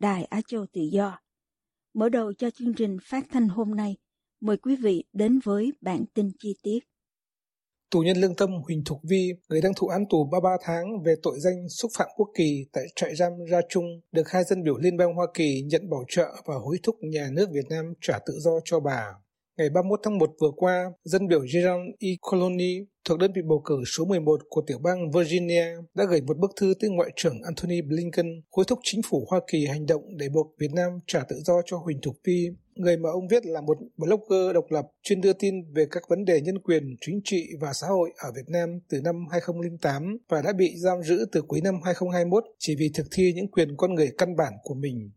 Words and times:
Đài 0.00 0.24
Á 0.24 0.40
Châu 0.48 0.66
Tự 0.72 0.80
Do. 0.80 1.18
Mở 1.94 2.08
đầu 2.08 2.32
cho 2.32 2.50
chương 2.50 2.74
trình 2.74 2.96
phát 3.02 3.26
thanh 3.30 3.48
hôm 3.48 3.74
nay, 3.74 3.96
mời 4.40 4.56
quý 4.56 4.76
vị 4.76 5.04
đến 5.12 5.40
với 5.44 5.72
bản 5.80 6.04
tin 6.14 6.30
chi 6.38 6.54
tiết. 6.62 6.78
Tù 7.90 8.00
nhân 8.00 8.16
lương 8.16 8.34
tâm 8.34 8.50
Huỳnh 8.66 8.84
Thục 8.84 8.98
Vi, 9.08 9.32
người 9.48 9.60
đang 9.60 9.72
thụ 9.76 9.86
án 9.86 10.04
tù 10.10 10.24
33 10.24 10.50
tháng 10.62 11.02
về 11.04 11.14
tội 11.22 11.40
danh 11.40 11.68
xúc 11.68 11.90
phạm 11.98 12.08
quốc 12.16 12.28
kỳ 12.36 12.64
tại 12.72 12.84
trại 12.96 13.14
giam 13.14 13.32
Ra 13.50 13.60
Trung, 13.68 13.84
được 14.12 14.28
hai 14.28 14.44
dân 14.44 14.62
biểu 14.64 14.78
Liên 14.78 14.96
bang 14.96 15.14
Hoa 15.14 15.26
Kỳ 15.34 15.62
nhận 15.62 15.90
bảo 15.90 16.04
trợ 16.08 16.28
và 16.46 16.54
hối 16.54 16.78
thúc 16.82 16.96
nhà 17.00 17.28
nước 17.32 17.48
Việt 17.52 17.66
Nam 17.70 17.84
trả 18.00 18.18
tự 18.26 18.34
do 18.40 18.52
cho 18.64 18.80
bà. 18.80 19.04
Ngày 19.56 19.70
31 19.70 20.00
tháng 20.02 20.18
1 20.18 20.30
vừa 20.40 20.50
qua, 20.56 20.92
dân 21.04 21.26
biểu 21.28 21.40
Jerome 21.40 21.90
E. 21.98 22.08
Colony 22.20 22.78
thuộc 23.08 23.18
đơn 23.18 23.32
vị 23.34 23.42
bầu 23.42 23.62
cử 23.64 23.82
số 23.86 24.04
11 24.04 24.40
của 24.48 24.62
tiểu 24.66 24.78
bang 24.78 25.10
Virginia 25.10 25.64
đã 25.94 26.04
gửi 26.04 26.20
một 26.20 26.38
bức 26.38 26.50
thư 26.56 26.74
tới 26.80 26.90
Ngoại 26.90 27.10
trưởng 27.16 27.42
Antony 27.42 27.82
Blinken 27.82 28.42
hối 28.50 28.64
thúc 28.68 28.78
chính 28.82 29.00
phủ 29.10 29.26
Hoa 29.30 29.40
Kỳ 29.50 29.66
hành 29.66 29.86
động 29.86 30.02
để 30.16 30.28
buộc 30.28 30.54
Việt 30.58 30.72
Nam 30.72 30.92
trả 31.06 31.20
tự 31.28 31.36
do 31.44 31.54
cho 31.66 31.76
Huỳnh 31.76 32.00
Thục 32.00 32.16
Phi, 32.24 32.46
người 32.74 32.96
mà 32.96 33.10
ông 33.10 33.28
viết 33.28 33.46
là 33.46 33.60
một 33.60 33.78
blogger 33.96 34.54
độc 34.54 34.64
lập 34.68 34.86
chuyên 35.02 35.20
đưa 35.20 35.32
tin 35.32 35.54
về 35.74 35.86
các 35.90 36.02
vấn 36.08 36.24
đề 36.24 36.40
nhân 36.40 36.58
quyền, 36.58 36.96
chính 37.00 37.20
trị 37.24 37.48
và 37.60 37.72
xã 37.72 37.86
hội 37.86 38.12
ở 38.16 38.32
Việt 38.36 38.48
Nam 38.48 38.80
từ 38.88 39.00
năm 39.00 39.26
2008 39.30 40.18
và 40.28 40.42
đã 40.42 40.52
bị 40.52 40.74
giam 40.76 41.02
giữ 41.02 41.26
từ 41.32 41.42
cuối 41.42 41.60
năm 41.60 41.74
2021 41.84 42.44
chỉ 42.58 42.76
vì 42.78 42.90
thực 42.94 43.06
thi 43.12 43.32
những 43.36 43.50
quyền 43.50 43.76
con 43.76 43.94
người 43.94 44.10
căn 44.18 44.36
bản 44.36 44.52
của 44.62 44.74
mình. 44.74 45.10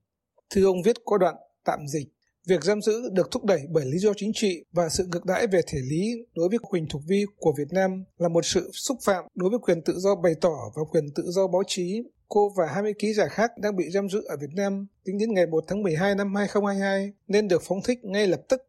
Thư 0.55 0.65
ông 0.65 0.81
viết 0.85 0.95
có 1.05 1.17
đoạn 1.17 1.35
tạm 1.65 1.79
dịch 1.87 2.07
Việc 2.47 2.63
giam 2.63 2.81
giữ 2.81 3.09
được 3.11 3.31
thúc 3.31 3.45
đẩy 3.45 3.61
bởi 3.69 3.85
lý 3.85 3.97
do 3.97 4.13
chính 4.17 4.31
trị 4.33 4.65
và 4.71 4.89
sự 4.89 5.05
ngược 5.11 5.25
đãi 5.25 5.47
về 5.47 5.61
thể 5.67 5.79
lý 5.89 6.25
đối 6.35 6.49
với 6.49 6.57
Huỳnh 6.63 6.87
Thục 6.89 7.01
Vi 7.07 7.25
của 7.37 7.53
Việt 7.57 7.67
Nam 7.71 8.03
là 8.17 8.27
một 8.27 8.45
sự 8.45 8.71
xúc 8.73 8.97
phạm 9.03 9.25
đối 9.35 9.49
với 9.49 9.59
quyền 9.59 9.81
tự 9.81 9.93
do 9.99 10.15
bày 10.15 10.33
tỏ 10.41 10.55
và 10.75 10.83
quyền 10.91 11.09
tự 11.15 11.23
do 11.25 11.47
báo 11.47 11.63
chí. 11.67 12.03
Cô 12.29 12.51
và 12.57 12.65
20 12.65 12.93
ký 12.99 13.13
giả 13.13 13.27
khác 13.27 13.51
đang 13.57 13.75
bị 13.75 13.89
giam 13.89 14.09
giữ 14.09 14.21
ở 14.25 14.37
Việt 14.41 14.53
Nam 14.55 14.87
tính 15.05 15.17
đến 15.17 15.33
ngày 15.33 15.45
1 15.47 15.63
tháng 15.67 15.83
12 15.83 16.15
năm 16.15 16.35
2022 16.35 17.13
nên 17.27 17.47
được 17.47 17.61
phóng 17.67 17.81
thích 17.83 17.99
ngay 18.03 18.27
lập 18.27 18.41
tức. 18.49 18.61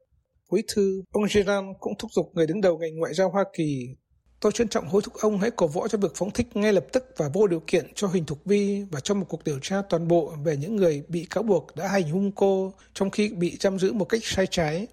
Cuối 0.49 0.62
thư, 0.75 1.03
ông 1.10 1.25
Gerard 1.34 1.66
cũng 1.81 1.93
thúc 1.99 2.10
giục 2.12 2.31
người 2.34 2.47
đứng 2.47 2.60
đầu 2.60 2.78
ngành 2.78 2.97
ngoại 2.97 3.15
giao 3.15 3.31
Hoa 3.31 3.44
Kỳ 3.53 3.97
Tôi 4.42 4.53
trân 4.53 4.69
trọng 4.69 4.88
hối 4.88 5.03
thúc 5.03 5.14
ông 5.14 5.38
hãy 5.38 5.50
cổ 5.50 5.66
võ 5.66 5.88
cho 5.88 5.98
việc 5.98 6.12
phóng 6.14 6.30
thích 6.30 6.47
ngay 6.54 6.72
lập 6.72 6.84
tức 6.92 7.04
và 7.16 7.28
vô 7.28 7.47
điều 7.47 7.60
kiện 7.66 7.86
cho 7.94 8.06
Huỳnh 8.06 8.25
Thục 8.25 8.44
Vi 8.44 8.84
và 8.91 9.00
cho 9.00 9.14
một 9.14 9.26
cuộc 9.28 9.44
điều 9.44 9.58
tra 9.62 9.82
toàn 9.88 10.08
bộ 10.08 10.32
về 10.44 10.56
những 10.56 10.76
người 10.76 11.03
bị 11.08 11.26
cáo 11.30 11.42
buộc 11.42 11.76
đã 11.76 11.88
hành 11.88 12.10
hung 12.10 12.32
cô 12.32 12.72
trong 12.94 13.10
khi 13.10 13.28
bị 13.28 13.56
giam 13.60 13.78
giữ 13.78 13.92
một 13.92 14.04
cách 14.04 14.20
sai 14.25 14.47
trái. 14.50 14.86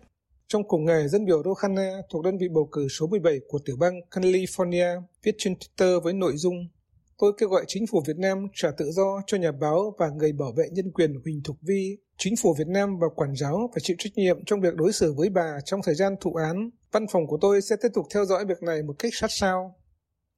Trong 0.47 0.67
cùng 0.67 0.85
ngày, 0.85 1.07
dân 1.07 1.25
biểu 1.25 1.43
Rohana 1.43 1.97
thuộc 2.09 2.23
đơn 2.23 2.37
vị 2.37 2.47
bầu 2.53 2.69
cử 2.71 2.87
số 2.87 3.07
17 3.07 3.39
của 3.47 3.59
tiểu 3.65 3.75
bang 3.79 3.99
California 4.11 5.01
viết 5.23 5.35
trên 5.37 5.53
Twitter 5.53 5.99
với 5.99 6.13
nội 6.13 6.33
dung 6.35 6.67
Tôi 7.19 7.33
kêu 7.37 7.49
gọi 7.49 7.63
chính 7.67 7.87
phủ 7.87 8.03
Việt 8.07 8.17
Nam 8.17 8.47
trả 8.53 8.71
tự 8.77 8.91
do 8.91 9.21
cho 9.27 9.37
nhà 9.37 9.51
báo 9.51 9.95
và 9.97 10.09
người 10.09 10.31
bảo 10.31 10.51
vệ 10.57 10.63
nhân 10.71 10.91
quyền 10.91 11.13
Huỳnh 11.23 11.41
Thục 11.43 11.57
Vi. 11.61 11.97
Chính 12.17 12.35
phủ 12.35 12.55
Việt 12.59 12.67
Nam 12.67 12.97
và 12.99 13.07
quản 13.15 13.35
giáo 13.35 13.69
phải 13.73 13.81
chịu 13.83 13.95
trách 13.99 14.13
nhiệm 14.15 14.45
trong 14.45 14.61
việc 14.61 14.75
đối 14.75 14.93
xử 14.93 15.13
với 15.17 15.29
bà 15.29 15.57
trong 15.65 15.79
thời 15.83 15.95
gian 15.95 16.15
thụ 16.21 16.33
án. 16.33 16.69
Văn 16.91 17.05
phòng 17.11 17.27
của 17.27 17.37
tôi 17.41 17.61
sẽ 17.61 17.75
tiếp 17.81 17.89
tục 17.93 18.05
theo 18.13 18.25
dõi 18.25 18.45
việc 18.45 18.63
này 18.63 18.83
một 18.83 18.93
cách 18.99 19.11
sát 19.15 19.31
sao. 19.31 19.75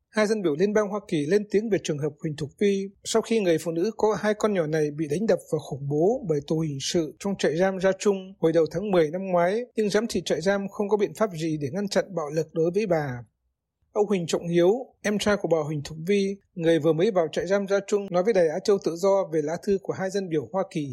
Hai 0.09 0.27
dân 0.27 0.41
biểu 0.41 0.55
Liên 0.55 0.73
bang 0.73 0.87
Hoa 0.87 0.99
Kỳ 1.07 1.25
lên 1.25 1.43
tiếng 1.51 1.69
về 1.69 1.77
trường 1.83 1.97
hợp 1.97 2.09
Huỳnh 2.21 2.35
Thục 2.35 2.49
Vi 2.59 2.89
sau 3.03 3.21
khi 3.21 3.39
người 3.39 3.57
phụ 3.57 3.71
nữ 3.71 3.91
có 3.97 4.17
hai 4.19 4.33
con 4.33 4.53
nhỏ 4.53 4.67
này 4.67 4.91
bị 4.91 5.07
đánh 5.07 5.27
đập 5.27 5.39
và 5.51 5.59
khủng 5.59 5.87
bố 5.89 6.25
bởi 6.29 6.39
tù 6.47 6.59
hình 6.59 6.77
sự 6.81 7.15
trong 7.19 7.35
trại 7.35 7.57
giam 7.57 7.79
Gia 7.79 7.91
Trung 7.99 8.33
hồi 8.39 8.51
đầu 8.53 8.65
tháng 8.71 8.91
10 8.91 9.11
năm 9.11 9.21
ngoái, 9.31 9.61
nhưng 9.75 9.89
giám 9.89 10.05
thị 10.09 10.21
trại 10.25 10.41
giam 10.41 10.67
không 10.67 10.89
có 10.89 10.97
biện 10.97 11.13
pháp 11.13 11.29
gì 11.41 11.57
để 11.61 11.67
ngăn 11.71 11.87
chặn 11.87 12.05
bạo 12.15 12.29
lực 12.29 12.47
đối 12.53 12.71
với 12.75 12.85
bà. 12.85 13.23
Ông 13.93 14.07
Huỳnh 14.07 14.27
Trọng 14.27 14.47
Hiếu, 14.47 14.85
em 15.01 15.19
trai 15.19 15.37
của 15.37 15.47
bà 15.47 15.57
Huỳnh 15.67 15.81
Thục 15.83 15.97
Vi, 16.07 16.35
người 16.55 16.79
vừa 16.79 16.93
mới 16.93 17.11
vào 17.11 17.27
trại 17.31 17.47
giam 17.47 17.67
Gia 17.67 17.79
Trung, 17.87 18.07
nói 18.09 18.23
với 18.23 18.33
Đài 18.33 18.47
Á 18.47 18.59
Châu 18.63 18.77
Tự 18.83 18.95
Do 18.95 19.23
về 19.33 19.41
lá 19.43 19.57
thư 19.63 19.77
của 19.83 19.93
hai 19.93 20.09
dân 20.09 20.29
biểu 20.29 20.49
Hoa 20.51 20.63
Kỳ. 20.71 20.87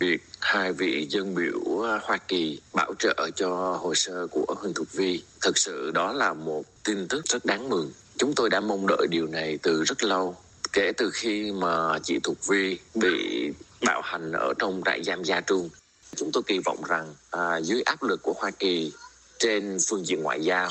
Việc 0.00 0.20
hai 0.40 0.72
vị 0.72 1.06
dân 1.10 1.34
biểu 1.34 1.60
Hoa 2.02 2.18
Kỳ 2.28 2.60
bảo 2.72 2.94
trợ 2.98 3.30
cho 3.34 3.48
hồ 3.80 3.94
sơ 3.94 4.26
của 4.26 4.54
Huỳnh 4.58 4.74
Thục 4.74 4.92
Vi, 4.92 5.22
thực 5.42 5.58
sự 5.58 5.90
đó 5.94 6.12
là 6.12 6.34
một 6.34 6.62
tin 6.84 7.08
tức 7.08 7.26
rất 7.26 7.44
đáng 7.44 7.68
mừng. 7.68 7.92
Chúng 8.16 8.32
tôi 8.36 8.50
đã 8.50 8.60
mong 8.60 8.86
đợi 8.86 9.06
điều 9.10 9.26
này 9.26 9.58
từ 9.62 9.84
rất 9.84 10.02
lâu. 10.04 10.36
Kể 10.72 10.92
từ 10.96 11.10
khi 11.14 11.52
mà 11.52 11.98
chị 12.02 12.18
Thục 12.22 12.46
Vi 12.46 12.78
bị 12.94 13.50
bạo 13.86 14.00
hành 14.04 14.32
ở 14.32 14.54
trong 14.58 14.82
trại 14.84 15.02
giam 15.02 15.24
Gia 15.24 15.40
Trung, 15.40 15.68
chúng 16.16 16.30
tôi 16.32 16.42
kỳ 16.46 16.58
vọng 16.64 16.82
rằng 16.88 17.14
à, 17.30 17.60
dưới 17.60 17.82
áp 17.82 18.02
lực 18.02 18.22
của 18.22 18.32
Hoa 18.36 18.50
Kỳ 18.50 18.92
trên 19.38 19.78
phương 19.88 20.04
diện 20.04 20.22
ngoại 20.22 20.44
giao 20.44 20.68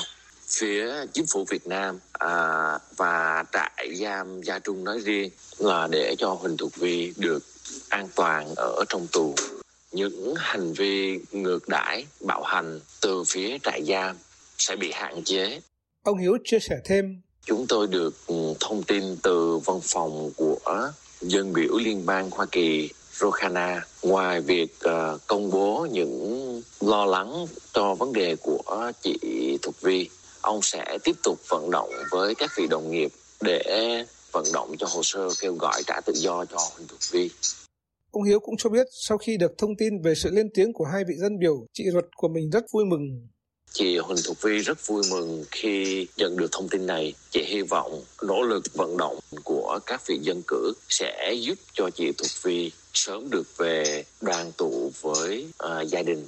phía 0.48 0.88
chính 1.12 1.26
phủ 1.26 1.44
Việt 1.50 1.66
Nam 1.66 1.98
à, 2.12 2.78
và 2.96 3.44
trại 3.52 3.94
giam 3.94 4.42
Gia 4.42 4.58
Trung 4.58 4.84
nói 4.84 4.98
riêng 5.04 5.30
là 5.58 5.88
để 5.90 6.14
cho 6.18 6.28
Huỳnh 6.28 6.56
Thục 6.56 6.76
Vi 6.76 7.12
được 7.16 7.42
an 7.88 8.08
toàn 8.14 8.54
ở 8.56 8.84
trong 8.88 9.06
tù. 9.12 9.34
Những 9.92 10.34
hành 10.36 10.72
vi 10.72 11.18
ngược 11.32 11.68
đãi, 11.68 12.06
bạo 12.20 12.42
hành 12.42 12.80
từ 13.00 13.24
phía 13.26 13.58
trại 13.62 13.84
giam 13.84 14.16
sẽ 14.58 14.76
bị 14.76 14.90
hạn 14.92 15.24
chế. 15.24 15.60
Ông 16.02 16.18
Hiếu 16.18 16.38
chia 16.44 16.58
sẻ 16.58 16.76
thêm. 16.84 17.20
Chúng 17.46 17.66
tôi 17.66 17.86
được 17.86 18.26
ừ, 18.26 18.54
thông 18.60 18.82
tin 18.82 19.16
từ 19.22 19.58
văn 19.58 19.80
phòng 19.82 20.30
của 20.36 20.90
dân 21.20 21.52
biểu 21.52 21.78
liên 21.78 22.06
bang 22.06 22.30
Hoa 22.30 22.46
Kỳ 22.52 22.90
Rokhana 23.12 23.82
ngoài 24.02 24.40
việc 24.40 24.78
uh, 24.88 25.20
công 25.26 25.50
bố 25.50 25.86
những 25.92 26.62
lo 26.80 27.04
lắng 27.04 27.46
cho 27.72 27.94
vấn 27.94 28.12
đề 28.12 28.36
của 28.36 28.92
chị 29.02 29.18
Thục 29.62 29.80
Vi 29.80 30.08
ông 30.44 30.62
sẽ 30.62 30.98
tiếp 31.04 31.16
tục 31.22 31.38
vận 31.48 31.70
động 31.70 31.90
với 32.10 32.34
các 32.34 32.50
vị 32.56 32.66
đồng 32.66 32.90
nghiệp 32.90 33.12
để 33.40 33.62
vận 34.32 34.44
động 34.52 34.74
cho 34.78 34.86
hồ 34.90 35.00
sơ 35.02 35.28
kêu 35.40 35.54
gọi 35.54 35.82
trả 35.86 36.00
tự 36.00 36.12
do 36.12 36.44
cho 36.44 36.58
Huỳnh 36.76 36.88
Thục 36.88 36.98
Vi. 37.10 37.30
Ông 38.10 38.22
Hiếu 38.22 38.40
cũng 38.40 38.54
cho 38.58 38.70
biết 38.70 38.86
sau 38.90 39.18
khi 39.18 39.36
được 39.36 39.58
thông 39.58 39.76
tin 39.78 40.02
về 40.02 40.14
sự 40.14 40.30
lên 40.30 40.48
tiếng 40.54 40.72
của 40.72 40.84
hai 40.84 41.04
vị 41.08 41.14
dân 41.16 41.38
biểu, 41.38 41.66
chị 41.72 41.84
ruột 41.92 42.04
của 42.16 42.28
mình 42.28 42.50
rất 42.50 42.64
vui 42.72 42.84
mừng. 42.84 43.28
Chị 43.72 43.98
Huỳnh 43.98 44.16
Thục 44.24 44.42
Vi 44.42 44.58
rất 44.58 44.86
vui 44.86 45.02
mừng 45.10 45.44
khi 45.50 46.06
nhận 46.16 46.36
được 46.36 46.52
thông 46.52 46.68
tin 46.68 46.86
này. 46.86 47.14
Chị 47.30 47.44
hy 47.46 47.62
vọng 47.62 48.02
nỗ 48.22 48.42
lực 48.42 48.62
vận 48.74 48.96
động 48.96 49.18
của 49.44 49.78
các 49.86 50.06
vị 50.06 50.18
dân 50.22 50.42
cử 50.46 50.72
sẽ 50.88 51.34
giúp 51.40 51.58
cho 51.72 51.90
chị 51.90 52.12
Thục 52.12 52.42
Vi 52.42 52.72
sớm 52.92 53.30
được 53.30 53.56
về 53.56 54.04
đoàn 54.20 54.52
tụ 54.56 54.92
với 55.00 55.46
uh, 55.64 55.88
gia 55.88 56.02
đình. 56.02 56.26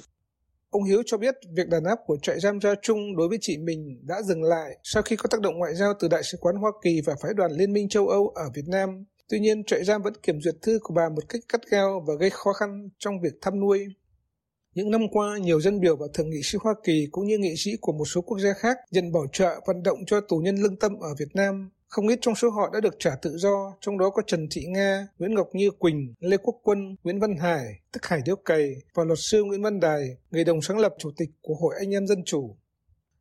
Ông 0.69 0.83
Hiếu 0.83 1.03
cho 1.05 1.17
biết 1.17 1.35
việc 1.55 1.67
đàn 1.69 1.83
áp 1.83 1.99
của 2.05 2.17
trại 2.21 2.39
giam 2.39 2.61
Gia 2.61 2.75
Trung 2.81 3.15
đối 3.17 3.29
với 3.29 3.37
chị 3.41 3.57
mình 3.57 3.99
đã 4.03 4.21
dừng 4.21 4.43
lại 4.43 4.77
sau 4.83 5.03
khi 5.03 5.15
có 5.15 5.27
tác 5.31 5.41
động 5.41 5.57
ngoại 5.57 5.75
giao 5.75 5.93
từ 5.99 6.07
Đại 6.07 6.23
sứ 6.23 6.37
quán 6.41 6.55
Hoa 6.55 6.71
Kỳ 6.83 7.01
và 7.05 7.15
phái 7.21 7.33
đoàn 7.33 7.51
Liên 7.51 7.73
minh 7.73 7.89
châu 7.89 8.07
Âu 8.07 8.27
ở 8.27 8.43
Việt 8.55 8.67
Nam. 8.67 9.05
Tuy 9.29 9.39
nhiên, 9.39 9.63
trại 9.63 9.83
giam 9.83 10.01
vẫn 10.01 10.13
kiểm 10.23 10.41
duyệt 10.41 10.55
thư 10.61 10.79
của 10.83 10.93
bà 10.93 11.09
một 11.09 11.29
cách 11.29 11.41
cắt 11.49 11.61
gao 11.71 12.03
và 12.07 12.13
gây 12.19 12.29
khó 12.29 12.53
khăn 12.53 12.89
trong 12.99 13.13
việc 13.21 13.33
thăm 13.41 13.59
nuôi. 13.59 13.85
Những 14.75 14.91
năm 14.91 15.01
qua, 15.11 15.37
nhiều 15.37 15.61
dân 15.61 15.79
biểu 15.79 15.95
và 15.95 16.07
thượng 16.13 16.29
nghị 16.29 16.41
sĩ 16.43 16.57
Hoa 16.61 16.73
Kỳ 16.83 17.07
cũng 17.11 17.27
như 17.27 17.37
nghị 17.37 17.53
sĩ 17.57 17.71
của 17.81 17.91
một 17.91 18.05
số 18.05 18.21
quốc 18.21 18.39
gia 18.39 18.53
khác 18.53 18.77
nhận 18.91 19.11
bảo 19.11 19.25
trợ 19.33 19.59
vận 19.67 19.83
động 19.83 19.99
cho 20.07 20.21
tù 20.21 20.37
nhân 20.37 20.55
lương 20.55 20.79
tâm 20.79 20.99
ở 20.99 21.09
Việt 21.19 21.29
Nam. 21.33 21.69
Không 21.87 22.07
ít 22.07 22.19
trong 22.21 22.35
số 22.35 22.49
họ 22.49 22.69
đã 22.73 22.79
được 22.79 22.95
trả 22.99 23.11
tự 23.21 23.37
do, 23.37 23.73
trong 23.81 23.97
đó 23.97 24.09
có 24.09 24.21
Trần 24.27 24.47
Thị 24.51 24.61
Nga, 24.67 25.07
Nguyễn 25.19 25.35
Ngọc 25.35 25.47
Như 25.53 25.71
Quỳnh, 25.71 26.13
Lê 26.19 26.37
Quốc 26.37 26.55
Quân, 26.63 26.95
Nguyễn 27.03 27.19
Văn 27.19 27.37
Hải, 27.37 27.65
tức 27.91 28.05
Hải 28.05 28.21
Điếu 28.25 28.35
Cày 28.35 28.75
và 28.93 29.03
luật 29.03 29.19
sư 29.21 29.43
Nguyễn 29.43 29.63
Văn 29.63 29.79
Đài, 29.79 30.01
người 30.31 30.43
đồng 30.43 30.61
sáng 30.61 30.79
lập 30.79 30.93
chủ 30.99 31.11
tịch 31.17 31.29
của 31.41 31.55
Hội 31.61 31.75
Anh 31.79 31.93
em 31.93 32.07
Dân 32.07 32.23
Chủ. 32.25 32.57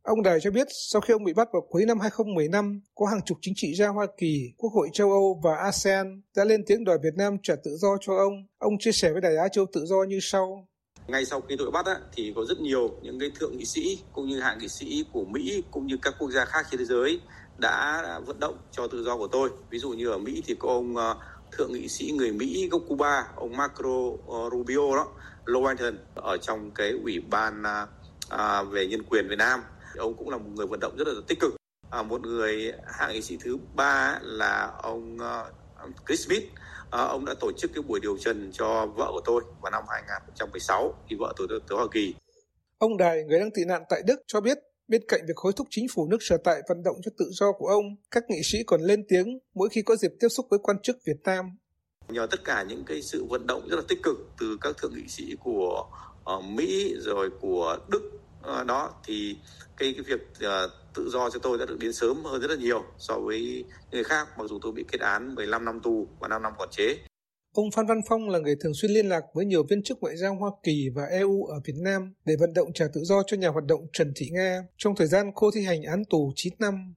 Ông 0.03 0.23
Đài 0.23 0.41
cho 0.41 0.51
biết 0.51 0.67
sau 0.71 1.01
khi 1.01 1.13
ông 1.13 1.25
bị 1.25 1.33
bắt 1.33 1.49
vào 1.53 1.63
cuối 1.71 1.85
năm 1.85 2.01
2015, 2.01 2.81
có 2.95 3.07
hàng 3.07 3.23
chục 3.23 3.39
chính 3.41 3.55
trị 3.57 3.75
gia 3.75 3.89
Hoa 3.89 4.07
Kỳ, 4.19 4.53
Quốc 4.57 4.71
hội 4.73 4.89
châu 4.93 5.11
Âu 5.11 5.41
và 5.45 5.57
ASEAN 5.57 6.23
đã 6.37 6.45
lên 6.45 6.65
tiếng 6.67 6.85
đòi 6.85 6.99
Việt 7.03 7.15
Nam 7.17 7.37
trả 7.43 7.55
tự 7.65 7.77
do 7.77 7.97
cho 8.01 8.17
ông. 8.17 8.33
Ông 8.59 8.79
chia 8.79 8.93
sẻ 8.93 9.13
với 9.13 9.21
Đài 9.21 9.37
Á 9.37 9.49
Châu 9.49 9.67
tự 9.73 9.87
do 9.87 9.97
như 10.09 10.19
sau. 10.23 10.67
Ngay 11.09 11.25
sau 11.25 11.41
khi 11.41 11.55
tôi 11.59 11.71
bắt 11.71 11.87
á, 11.87 11.97
thì 12.17 12.33
có 12.37 12.45
rất 12.49 12.61
nhiều 12.61 12.91
những 13.03 13.21
cái 13.21 13.31
thượng 13.39 13.59
nghị 13.59 13.65
sĩ 13.65 13.99
cũng 14.13 14.27
như 14.27 14.41
hạ 14.41 14.57
nghị 14.61 14.69
sĩ 14.69 15.05
của 15.13 15.25
Mỹ 15.25 15.63
cũng 15.71 15.87
như 15.87 15.97
các 16.03 16.15
quốc 16.19 16.31
gia 16.31 16.45
khác 16.45 16.67
trên 16.71 16.79
thế 16.79 16.85
giới 16.85 17.21
đã 17.59 18.03
vận 18.27 18.41
động 18.41 18.59
cho 18.73 18.87
tự 18.87 19.05
do 19.05 19.17
của 19.17 19.29
tôi. 19.29 19.51
Ví 19.71 19.79
dụ 19.79 19.91
như 19.91 20.11
ở 20.11 20.19
Mỹ 20.19 20.43
thì 20.47 20.57
có 20.59 20.69
ông 20.69 20.97
ờ, 20.97 21.17
thượng 21.53 21.73
nghị 21.73 21.89
sĩ 21.89 22.13
người 22.17 22.33
Mỹ 22.33 22.69
gốc 22.71 22.83
Cuba, 22.89 23.27
ông 23.37 23.57
Marco 23.57 24.11
ờ, 24.29 24.51
Rubio 24.51 24.97
đó, 24.97 25.09
Lowington 25.45 25.95
ở 26.15 26.37
trong 26.37 26.71
cái 26.71 26.91
ủy 26.91 27.21
ban 27.31 27.63
à, 28.29 28.63
về 28.63 28.87
nhân 28.87 29.03
quyền 29.11 29.29
Việt 29.29 29.39
Nam. 29.39 29.61
Ông 29.97 30.15
cũng 30.15 30.31
là 30.31 30.37
một 30.37 30.51
người 30.55 30.67
vận 30.67 30.81
động 30.81 30.97
rất 30.97 31.09
là 31.09 31.15
tích 31.29 31.41
cực. 31.41 31.57
À, 31.91 32.03
một 32.03 32.21
người 32.21 32.73
hạ 32.87 33.13
nghị 33.13 33.23
sĩ 33.23 33.39
thứ 33.41 33.57
ba 33.75 34.19
là 34.23 34.73
ông 34.83 35.17
uh, 35.17 36.07
Chris 36.07 36.27
Smith. 36.27 36.45
À, 36.91 37.03
ông 37.03 37.25
đã 37.25 37.35
tổ 37.41 37.53
chức 37.53 37.71
cái 37.75 37.83
buổi 37.83 38.01
điều 38.01 38.19
trần 38.19 38.51
cho 38.53 38.87
vợ 38.87 39.07
của 39.13 39.21
tôi 39.25 39.43
vào 39.63 39.71
năm 39.71 39.85
2016 39.89 40.95
khi 41.09 41.17
vợ 41.19 41.33
tôi 41.37 41.49
tới 41.51 41.77
Hoa 41.77 41.87
Kỳ. 41.93 42.15
Ông 42.79 42.97
Đài, 42.97 43.25
người 43.25 43.39
đang 43.39 43.51
tị 43.51 43.65
nạn 43.65 43.83
tại 43.91 44.03
Đức 44.07 44.17
cho 44.27 44.41
biết 44.41 44.59
Bên 44.89 45.03
cạnh 45.09 45.21
việc 45.29 45.37
hối 45.37 45.53
thúc 45.57 45.67
chính 45.71 45.87
phủ 45.95 46.07
nước 46.07 46.19
sở 46.21 46.37
tại 46.45 46.63
vận 46.69 46.83
động 46.83 46.97
cho 47.05 47.11
tự 47.19 47.25
do 47.31 47.53
của 47.53 47.67
ông, 47.67 47.85
các 48.11 48.25
nghị 48.29 48.41
sĩ 48.45 48.59
còn 48.67 48.81
lên 48.81 49.05
tiếng 49.09 49.39
mỗi 49.55 49.69
khi 49.69 49.83
có 49.83 49.97
dịp 49.97 50.11
tiếp 50.21 50.29
xúc 50.29 50.47
với 50.51 50.59
quan 50.63 50.77
chức 50.83 50.97
Việt 51.07 51.17
Nam. 51.25 51.45
Nhờ 52.09 52.27
tất 52.31 52.45
cả 52.45 52.63
những 52.63 52.85
cái 52.87 53.03
sự 53.03 53.25
vận 53.25 53.47
động 53.47 53.69
rất 53.69 53.77
là 53.77 53.83
tích 53.89 53.99
cực 54.03 54.17
từ 54.41 54.59
các 54.61 54.77
thượng 54.77 54.95
nghị 54.95 55.09
sĩ 55.09 55.37
của 55.41 55.87
uh, 56.37 56.45
Mỹ 56.45 56.95
rồi 56.99 57.31
của 57.41 57.79
Đức 57.89 58.11
uh, 58.61 58.67
đó 58.67 58.95
thì 59.05 59.37
cái 59.77 59.95
cái 59.95 60.05
việc 60.07 60.21
uh, 60.47 60.71
tự 60.95 61.09
do 61.11 61.31
cho 61.31 61.39
tôi 61.39 61.59
đã 61.59 61.67
được 61.67 61.79
đến 61.81 61.93
sớm 61.93 62.25
hơn 62.25 62.41
rất 62.41 62.51
là 62.51 62.57
nhiều 62.57 62.85
so 62.99 63.19
với 63.19 63.65
người 63.93 64.05
khác 64.05 64.29
mặc 64.39 64.45
dù 64.49 64.59
tôi 64.63 64.73
bị 64.73 64.85
kết 64.93 65.01
án 65.01 65.35
15 65.35 65.65
năm 65.65 65.81
tù 65.81 66.07
và 66.21 66.29
5 66.29 66.43
năm 66.43 66.53
quản 66.59 66.69
chế. 66.73 66.99
Ông 67.57 67.71
Phan 67.71 67.87
Văn 67.87 68.01
Phong 68.09 68.29
là 68.29 68.39
người 68.39 68.57
thường 68.61 68.75
xuyên 68.75 68.91
liên 68.91 69.09
lạc 69.09 69.23
với 69.35 69.45
nhiều 69.45 69.65
viên 69.71 69.83
chức 69.83 69.99
ngoại 70.01 70.17
giao 70.17 70.35
Hoa 70.35 70.51
Kỳ 70.63 70.89
và 70.95 71.03
EU 71.11 71.45
ở 71.45 71.61
Việt 71.65 71.75
Nam 71.77 72.15
để 72.25 72.37
vận 72.41 72.53
động 72.55 72.73
trả 72.75 72.85
tự 72.95 73.01
do 73.05 73.23
cho 73.27 73.37
nhà 73.37 73.49
hoạt 73.49 73.65
động 73.65 73.87
Trần 73.93 74.13
Thị 74.17 74.29
Nga 74.33 74.63
trong 74.77 74.97
thời 74.97 75.07
gian 75.07 75.31
cô 75.35 75.51
thi 75.51 75.63
hành 75.63 75.83
án 75.83 76.05
tù 76.11 76.33
9 76.37 76.53
năm. 76.59 76.95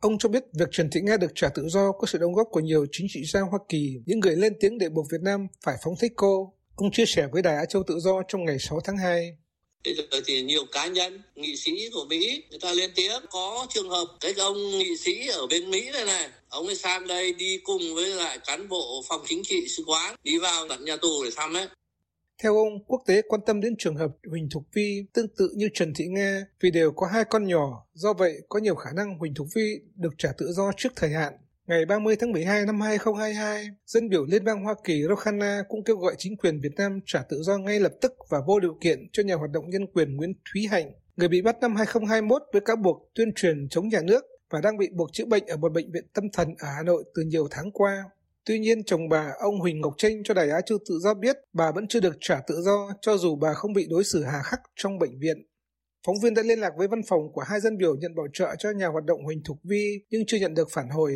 Ông 0.00 0.18
cho 0.18 0.28
biết 0.28 0.44
việc 0.58 0.68
Trần 0.72 0.90
Thị 0.90 1.00
Nga 1.00 1.16
được 1.16 1.30
trả 1.34 1.48
tự 1.48 1.68
do 1.68 1.92
có 1.92 2.06
sự 2.06 2.18
đóng 2.18 2.32
góp 2.32 2.48
của 2.50 2.60
nhiều 2.60 2.86
chính 2.92 3.06
trị 3.10 3.24
gia 3.24 3.40
Hoa 3.40 3.58
Kỳ, 3.68 3.96
những 4.06 4.20
người 4.20 4.36
lên 4.36 4.52
tiếng 4.60 4.78
để 4.78 4.88
buộc 4.88 5.06
Việt 5.12 5.20
Nam 5.22 5.46
phải 5.64 5.76
phóng 5.84 5.94
thích 6.00 6.12
cô. 6.16 6.54
Ông 6.76 6.90
chia 6.92 7.06
sẻ 7.06 7.28
với 7.32 7.42
Đài 7.42 7.56
Á 7.56 7.64
Châu 7.64 7.82
Tự 7.86 7.98
Do 7.98 8.22
trong 8.28 8.44
ngày 8.44 8.56
6 8.58 8.80
tháng 8.84 8.96
2. 8.96 9.36
Bây 9.84 9.94
giờ 9.94 10.02
thì 10.26 10.42
nhiều 10.42 10.62
cá 10.72 10.86
nhân, 10.86 11.22
nghị 11.34 11.56
sĩ 11.56 11.88
của 11.94 12.04
Mỹ, 12.08 12.42
người 12.50 12.60
ta 12.62 12.72
lên 12.72 12.90
tiếng. 12.94 13.22
Có 13.30 13.66
trường 13.74 13.90
hợp 13.90 14.06
cái 14.20 14.34
ông 14.38 14.70
nghị 14.70 14.96
sĩ 14.96 15.28
ở 15.28 15.46
bên 15.46 15.70
Mỹ 15.70 15.90
này 15.92 16.04
này, 16.04 16.28
ông 16.52 16.66
ấy 16.66 16.76
sang 16.76 17.06
đây 17.06 17.32
đi 17.32 17.58
cùng 17.64 17.82
với 17.94 18.08
lại 18.10 18.38
cán 18.46 18.68
bộ 18.68 19.02
phòng 19.08 19.20
chính 19.26 19.42
trị 19.44 19.68
sứ 19.68 19.82
quán, 19.86 20.14
đi 20.22 20.38
vào 20.38 20.68
tận 20.68 20.84
nhà 20.84 20.96
tù 20.96 21.24
để 21.24 21.30
thăm 21.36 21.54
ấy. 21.54 21.66
Theo 22.42 22.56
ông, 22.56 22.84
quốc 22.86 23.02
tế 23.06 23.22
quan 23.28 23.40
tâm 23.46 23.60
đến 23.60 23.74
trường 23.78 23.96
hợp 23.96 24.10
Huỳnh 24.30 24.48
Thục 24.50 24.62
Vi 24.74 25.04
tương 25.12 25.28
tự 25.38 25.50
như 25.56 25.68
Trần 25.74 25.92
Thị 25.96 26.04
Nga 26.08 26.46
vì 26.60 26.70
đều 26.70 26.92
có 26.92 27.06
hai 27.06 27.24
con 27.24 27.44
nhỏ, 27.44 27.86
do 27.92 28.12
vậy 28.12 28.32
có 28.48 28.58
nhiều 28.58 28.74
khả 28.74 28.90
năng 28.96 29.18
Huỳnh 29.18 29.34
Thục 29.34 29.46
Vi 29.54 29.78
được 29.94 30.12
trả 30.18 30.28
tự 30.38 30.52
do 30.52 30.70
trước 30.76 30.88
thời 30.96 31.10
hạn. 31.10 31.32
Ngày 31.66 31.84
30 31.84 32.16
tháng 32.16 32.32
12 32.32 32.66
năm 32.66 32.80
2022, 32.80 33.66
dân 33.86 34.08
biểu 34.08 34.24
Liên 34.24 34.44
bang 34.44 34.64
Hoa 34.64 34.74
Kỳ 34.84 35.02
Rokhana 35.08 35.62
cũng 35.68 35.84
kêu 35.84 35.96
gọi 35.96 36.14
chính 36.18 36.36
quyền 36.36 36.60
Việt 36.60 36.74
Nam 36.76 37.00
trả 37.06 37.22
tự 37.28 37.42
do 37.42 37.58
ngay 37.58 37.80
lập 37.80 37.92
tức 38.00 38.12
và 38.30 38.38
vô 38.46 38.60
điều 38.60 38.76
kiện 38.80 39.08
cho 39.12 39.22
nhà 39.22 39.34
hoạt 39.34 39.50
động 39.50 39.70
nhân 39.70 39.86
quyền 39.94 40.16
Nguyễn 40.16 40.32
Thúy 40.52 40.66
Hạnh, 40.70 40.92
người 41.16 41.28
bị 41.28 41.42
bắt 41.42 41.56
năm 41.60 41.76
2021 41.76 42.42
với 42.52 42.62
cáo 42.64 42.76
buộc 42.76 43.10
tuyên 43.14 43.34
truyền 43.34 43.68
chống 43.68 43.88
nhà 43.88 44.00
nước 44.04 44.24
và 44.52 44.60
đang 44.60 44.78
bị 44.78 44.88
buộc 44.96 45.12
chữa 45.12 45.24
bệnh 45.24 45.46
ở 45.46 45.56
một 45.56 45.72
bệnh 45.72 45.92
viện 45.92 46.04
tâm 46.14 46.24
thần 46.32 46.48
ở 46.58 46.68
Hà 46.76 46.82
Nội 46.82 47.04
từ 47.14 47.22
nhiều 47.22 47.48
tháng 47.50 47.70
qua. 47.72 48.04
Tuy 48.44 48.58
nhiên, 48.58 48.84
chồng 48.84 49.08
bà, 49.08 49.32
ông 49.38 49.60
Huỳnh 49.60 49.80
Ngọc 49.80 49.94
Tranh 49.96 50.22
cho 50.24 50.34
Đài 50.34 50.50
Á 50.50 50.60
Châu 50.60 50.78
Tự 50.88 50.98
Do 50.98 51.14
biết 51.14 51.36
bà 51.52 51.72
vẫn 51.72 51.86
chưa 51.88 52.00
được 52.00 52.16
trả 52.20 52.40
tự 52.46 52.62
do 52.62 52.88
cho 53.00 53.16
dù 53.16 53.36
bà 53.36 53.54
không 53.54 53.72
bị 53.72 53.86
đối 53.90 54.04
xử 54.04 54.24
hà 54.24 54.42
khắc 54.42 54.60
trong 54.76 54.98
bệnh 54.98 55.18
viện. 55.20 55.36
Phóng 56.06 56.16
viên 56.22 56.34
đã 56.34 56.42
liên 56.42 56.58
lạc 56.58 56.72
với 56.78 56.88
văn 56.88 57.00
phòng 57.08 57.32
của 57.32 57.40
hai 57.40 57.60
dân 57.60 57.78
biểu 57.78 57.96
nhận 57.96 58.14
bảo 58.14 58.26
trợ 58.32 58.54
cho 58.58 58.70
nhà 58.70 58.86
hoạt 58.86 59.04
động 59.04 59.24
Huỳnh 59.24 59.42
Thục 59.44 59.56
Vi 59.64 60.04
nhưng 60.10 60.22
chưa 60.26 60.38
nhận 60.38 60.54
được 60.54 60.68
phản 60.70 60.88
hồi. 60.88 61.12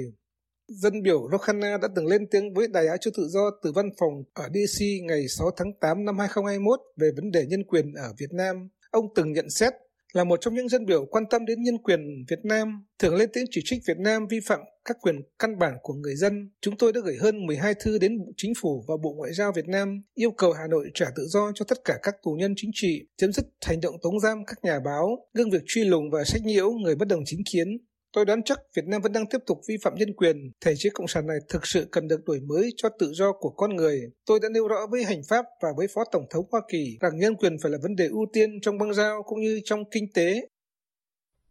Dân 0.69 1.03
biểu 1.03 1.29
Rokhana 1.33 1.79
đã 1.83 1.89
từng 1.97 2.07
lên 2.07 2.27
tiếng 2.31 2.55
với 2.55 2.69
Đài 2.69 2.87
Á 2.87 2.97
Châu 2.97 3.13
Tự 3.17 3.29
Do 3.29 3.51
từ 3.63 3.73
văn 3.73 3.91
phòng 4.01 4.13
ở 4.35 4.49
DC 4.49 4.85
ngày 5.03 5.29
6 5.29 5.51
tháng 5.57 5.73
8 5.81 6.05
năm 6.05 6.19
2021 6.19 6.81
về 6.97 7.11
vấn 7.17 7.31
đề 7.31 7.47
nhân 7.47 7.65
quyền 7.65 7.93
ở 7.95 8.13
Việt 8.19 8.33
Nam. 8.33 8.69
Ông 8.91 9.05
từng 9.15 9.33
nhận 9.33 9.51
xét 9.51 9.73
là 10.13 10.25
một 10.25 10.41
trong 10.41 10.55
những 10.55 10.69
dân 10.69 10.87
biểu 10.87 11.07
quan 11.07 11.25
tâm 11.31 11.45
đến 11.47 11.63
nhân 11.63 11.79
quyền 11.79 12.01
Việt 12.29 12.45
Nam, 12.45 12.87
thường 12.99 13.15
lên 13.15 13.31
tiếng 13.33 13.45
chỉ 13.51 13.61
trích 13.65 13.83
Việt 13.87 13.99
Nam 13.99 14.27
vi 14.31 14.41
phạm 14.47 14.61
các 14.85 14.97
quyền 15.01 15.17
căn 15.39 15.59
bản 15.59 15.75
của 15.83 15.95
người 15.95 16.15
dân. 16.15 16.51
Chúng 16.61 16.77
tôi 16.77 16.93
đã 16.93 17.01
gửi 17.05 17.17
hơn 17.21 17.47
12 17.47 17.75
thư 17.81 17.99
đến 17.99 18.19
Bộ 18.19 18.33
Chính 18.37 18.53
phủ 18.61 18.85
và 18.89 18.95
Bộ 19.03 19.15
Ngoại 19.17 19.33
giao 19.33 19.53
Việt 19.53 19.69
Nam 19.69 20.03
yêu 20.15 20.31
cầu 20.31 20.53
Hà 20.53 20.67
Nội 20.71 20.91
trả 20.95 21.07
tự 21.17 21.27
do 21.27 21.53
cho 21.55 21.65
tất 21.69 21.79
cả 21.85 21.95
các 22.03 22.15
tù 22.23 22.31
nhân 22.31 22.55
chính 22.57 22.71
trị, 22.75 23.09
chấm 23.17 23.33
dứt 23.33 23.47
hành 23.67 23.81
động 23.81 23.95
tống 24.03 24.21
giam 24.21 24.45
các 24.47 24.65
nhà 24.65 24.81
báo, 24.85 25.29
ngưng 25.35 25.51
việc 25.51 25.63
truy 25.67 25.85
lùng 25.85 26.11
và 26.11 26.25
sách 26.25 26.43
nhiễu 26.45 26.71
người 26.71 26.95
bất 26.97 27.09
đồng 27.09 27.23
chính 27.25 27.41
kiến, 27.53 27.69
Tôi 28.17 28.25
đoán 28.25 28.43
chắc 28.43 28.59
Việt 28.77 28.83
Nam 28.87 29.03
vẫn 29.03 29.13
đang 29.13 29.25
tiếp 29.31 29.39
tục 29.47 29.59
vi 29.69 29.77
phạm 29.83 29.95
nhân 29.95 30.15
quyền. 30.17 30.37
Thể 30.61 30.75
chế 30.77 30.91
cộng 30.95 31.09
sản 31.09 31.27
này 31.27 31.37
thực 31.49 31.67
sự 31.67 31.89
cần 31.93 32.09
được 32.09 32.25
đổi 32.27 32.41
mới 32.41 32.71
cho 32.77 32.89
tự 32.99 33.13
do 33.13 33.33
của 33.33 33.51
con 33.51 33.77
người. 33.77 34.01
Tôi 34.27 34.39
đã 34.43 34.49
nêu 34.55 34.69
rõ 34.69 34.77
với 34.91 35.05
hành 35.05 35.21
pháp 35.29 35.45
và 35.63 35.69
với 35.77 35.87
Phó 35.95 36.05
Tổng 36.13 36.25
thống 36.31 36.45
Hoa 36.51 36.61
Kỳ 36.69 36.97
rằng 37.01 37.19
nhân 37.19 37.35
quyền 37.35 37.57
phải 37.63 37.73
là 37.73 37.79
vấn 37.83 37.97
đề 37.97 38.07
ưu 38.07 38.27
tiên 38.33 38.61
trong 38.63 38.79
băng 38.79 38.95
giao 38.95 39.23
cũng 39.23 39.41
như 39.41 39.61
trong 39.65 39.85
kinh 39.91 40.05
tế. 40.15 40.49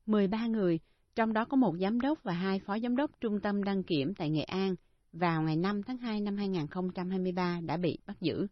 13 0.06 0.48
người, 0.48 0.80
trong 1.16 1.34
đó 1.34 1.46
có 1.46 1.58
một 1.58 1.76
giám 1.82 2.02
đốc 2.02 2.24
và 2.24 2.34
hai 2.34 2.62
phó 2.66 2.80
giám 2.80 2.96
đốc 2.96 3.12
trung 3.22 3.42
tâm 3.42 3.64
đăng 3.64 3.84
kiểm 3.84 4.14
tại 4.18 4.30
Nghệ 4.30 4.44
An, 4.44 4.76
vào 5.12 5.42
ngày 5.42 5.56
5 5.56 5.84
tháng 5.84 5.98
2 5.98 6.22
năm 6.22 6.38
2023 6.38 7.60
đã 7.64 7.78
bị 7.78 8.00
bắt 8.08 8.22
giữ. 8.22 8.48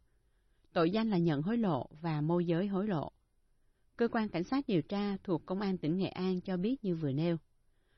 Tội 0.74 0.92
danh 0.92 1.10
là 1.10 1.18
nhận 1.18 1.42
hối 1.42 1.58
lộ 1.58 1.90
và 2.02 2.22
môi 2.22 2.46
giới 2.46 2.68
hối 2.68 2.88
lộ. 2.88 3.12
Cơ 3.98 4.08
quan 4.08 4.30
cảnh 4.30 4.44
sát 4.44 4.64
điều 4.68 4.82
tra 4.82 5.18
thuộc 5.24 5.46
Công 5.46 5.62
an 5.62 5.78
tỉnh 5.78 5.98
Nghệ 5.98 6.08
An 6.08 6.42
cho 6.42 6.58
biết 6.58 6.76
như 6.84 6.96
vừa 6.96 7.12
nêu. 7.12 7.38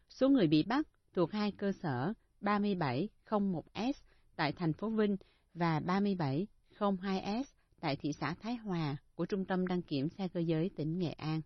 Số 0.09 0.29
người 0.29 0.47
bị 0.47 0.63
bắt 0.63 0.87
thuộc 1.13 1.31
hai 1.31 1.51
cơ 1.51 1.71
sở 1.71 2.13
3701S 2.41 3.93
tại 4.35 4.51
thành 4.51 4.73
phố 4.73 4.89
Vinh 4.89 5.17
và 5.53 5.79
3702S 5.79 7.43
tại 7.79 7.95
thị 7.95 8.13
xã 8.13 8.33
Thái 8.33 8.55
Hòa 8.55 8.97
của 9.15 9.25
Trung 9.25 9.45
tâm 9.45 9.67
đăng 9.67 9.81
kiểm 9.81 10.09
xe 10.09 10.27
cơ 10.27 10.39
giới 10.39 10.69
tỉnh 10.75 10.99
Nghệ 10.99 11.11
An. 11.11 11.41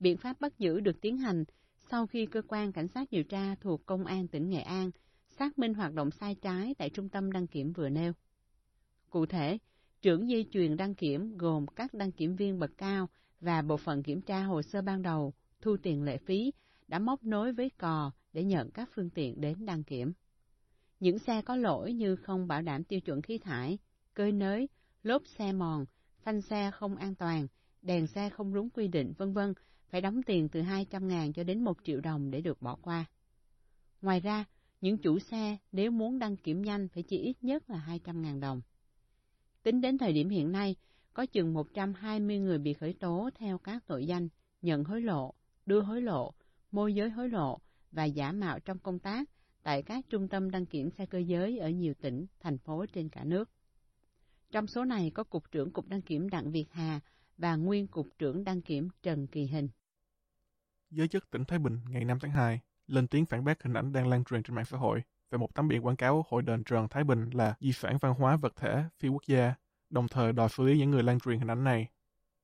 Biện 0.00 0.16
pháp 0.16 0.40
bắt 0.40 0.58
giữ 0.58 0.80
được 0.80 1.00
tiến 1.00 1.18
hành 1.18 1.44
sau 1.90 2.06
khi 2.06 2.26
cơ 2.26 2.42
quan 2.48 2.72
cảnh 2.72 2.88
sát 2.88 3.10
điều 3.10 3.24
tra 3.24 3.54
thuộc 3.54 3.86
Công 3.86 4.04
an 4.04 4.28
tỉnh 4.28 4.48
Nghệ 4.48 4.60
An 4.60 4.90
xác 5.38 5.58
minh 5.58 5.74
hoạt 5.74 5.94
động 5.94 6.10
sai 6.10 6.34
trái 6.34 6.74
tại 6.78 6.90
trung 6.90 7.08
tâm 7.08 7.32
đăng 7.32 7.46
kiểm 7.46 7.72
vừa 7.72 7.88
nêu. 7.88 8.12
Cụ 9.10 9.26
thể, 9.26 9.58
trưởng 10.02 10.28
dây 10.28 10.46
chuyền 10.50 10.76
đăng 10.76 10.94
kiểm 10.94 11.36
gồm 11.36 11.66
các 11.66 11.94
đăng 11.94 12.12
kiểm 12.12 12.36
viên 12.36 12.58
bậc 12.58 12.70
cao 12.78 13.08
và 13.40 13.62
bộ 13.62 13.76
phận 13.76 14.02
kiểm 14.02 14.20
tra 14.20 14.42
hồ 14.42 14.62
sơ 14.62 14.82
ban 14.82 15.02
đầu, 15.02 15.34
thu 15.60 15.76
tiền 15.82 16.02
lệ 16.02 16.18
phí 16.18 16.52
đã 16.88 16.98
móc 16.98 17.24
nối 17.24 17.52
với 17.52 17.70
cò 17.70 18.10
để 18.32 18.44
nhận 18.44 18.70
các 18.70 18.88
phương 18.94 19.10
tiện 19.10 19.40
đến 19.40 19.66
đăng 19.66 19.84
kiểm. 19.84 20.12
Những 21.00 21.18
xe 21.18 21.42
có 21.42 21.56
lỗi 21.56 21.92
như 21.92 22.16
không 22.16 22.48
bảo 22.48 22.62
đảm 22.62 22.84
tiêu 22.84 23.00
chuẩn 23.00 23.22
khí 23.22 23.38
thải, 23.38 23.78
cơi 24.14 24.32
nới, 24.32 24.68
lốp 25.02 25.22
xe 25.26 25.52
mòn, 25.52 25.84
phanh 26.22 26.40
xe 26.40 26.70
không 26.70 26.96
an 26.96 27.14
toàn, 27.14 27.46
đèn 27.82 28.06
xe 28.06 28.30
không 28.30 28.54
đúng 28.54 28.70
quy 28.70 28.88
định 28.88 29.12
vân 29.18 29.32
vân 29.32 29.54
phải 29.88 30.00
đóng 30.00 30.22
tiền 30.22 30.48
từ 30.48 30.62
200.000 30.62 31.32
cho 31.32 31.44
đến 31.44 31.64
1 31.64 31.76
triệu 31.84 32.00
đồng 32.00 32.30
để 32.30 32.40
được 32.40 32.62
bỏ 32.62 32.76
qua. 32.82 33.04
Ngoài 34.02 34.20
ra, 34.20 34.44
những 34.80 34.98
chủ 34.98 35.18
xe 35.18 35.56
nếu 35.72 35.90
muốn 35.90 36.18
đăng 36.18 36.36
kiểm 36.36 36.62
nhanh 36.62 36.88
phải 36.88 37.02
chỉ 37.02 37.18
ít 37.18 37.36
nhất 37.40 37.70
là 37.70 37.98
200.000 38.04 38.40
đồng. 38.40 38.60
Tính 39.62 39.80
đến 39.80 39.98
thời 39.98 40.12
điểm 40.12 40.28
hiện 40.28 40.52
nay, 40.52 40.76
có 41.12 41.26
chừng 41.26 41.54
120 41.54 42.38
người 42.38 42.58
bị 42.58 42.72
khởi 42.72 42.92
tố 42.92 43.30
theo 43.34 43.58
các 43.58 43.86
tội 43.86 44.06
danh 44.06 44.28
nhận 44.62 44.84
hối 44.84 45.00
lộ, 45.00 45.34
đưa 45.66 45.80
hối 45.80 46.02
lộ, 46.02 46.34
môi 46.74 46.94
giới 46.94 47.10
hối 47.10 47.28
lộ 47.28 47.60
và 47.92 48.04
giả 48.04 48.32
mạo 48.32 48.60
trong 48.60 48.78
công 48.78 48.98
tác 48.98 49.30
tại 49.62 49.82
các 49.82 50.04
trung 50.10 50.28
tâm 50.28 50.50
đăng 50.50 50.66
kiểm 50.66 50.90
xe 50.90 51.06
cơ 51.06 51.18
giới 51.18 51.58
ở 51.58 51.68
nhiều 51.68 51.94
tỉnh, 51.94 52.26
thành 52.40 52.58
phố 52.58 52.86
trên 52.92 53.08
cả 53.08 53.24
nước. 53.24 53.50
Trong 54.50 54.66
số 54.66 54.84
này 54.84 55.10
có 55.14 55.24
Cục 55.24 55.50
trưởng 55.50 55.72
Cục 55.72 55.88
Đăng 55.88 56.02
kiểm 56.02 56.30
Đặng 56.30 56.50
Việt 56.50 56.66
Hà 56.70 57.00
và 57.38 57.56
nguyên 57.56 57.86
Cục 57.86 58.08
trưởng 58.18 58.44
Đăng 58.44 58.62
kiểm 58.62 58.88
Trần 59.02 59.26
Kỳ 59.26 59.46
Hình. 59.46 59.68
Giới 60.90 61.08
chức 61.08 61.30
tỉnh 61.30 61.44
Thái 61.44 61.58
Bình 61.58 61.78
ngày 61.88 62.04
5 62.04 62.18
tháng 62.20 62.30
2 62.30 62.60
lên 62.86 63.06
tiếng 63.06 63.26
phản 63.26 63.44
bác 63.44 63.62
hình 63.62 63.74
ảnh 63.74 63.92
đang 63.92 64.08
lan 64.08 64.24
truyền 64.24 64.42
trên 64.42 64.54
mạng 64.54 64.64
xã 64.64 64.78
hội 64.78 65.02
về 65.30 65.38
một 65.38 65.54
tấm 65.54 65.68
biển 65.68 65.86
quảng 65.86 65.96
cáo 65.96 66.24
hội 66.28 66.42
đền 66.42 66.64
Trần 66.64 66.88
Thái 66.88 67.04
Bình 67.04 67.30
là 67.30 67.54
di 67.60 67.72
sản 67.72 67.98
văn 68.00 68.14
hóa 68.14 68.36
vật 68.36 68.56
thể 68.56 68.84
phi 68.98 69.08
quốc 69.08 69.22
gia, 69.26 69.54
đồng 69.90 70.08
thời 70.08 70.32
đòi 70.32 70.48
xử 70.48 70.62
lý 70.64 70.78
những 70.78 70.90
người 70.90 71.02
lan 71.02 71.20
truyền 71.20 71.38
hình 71.38 71.50
ảnh 71.50 71.64
này. 71.64 71.88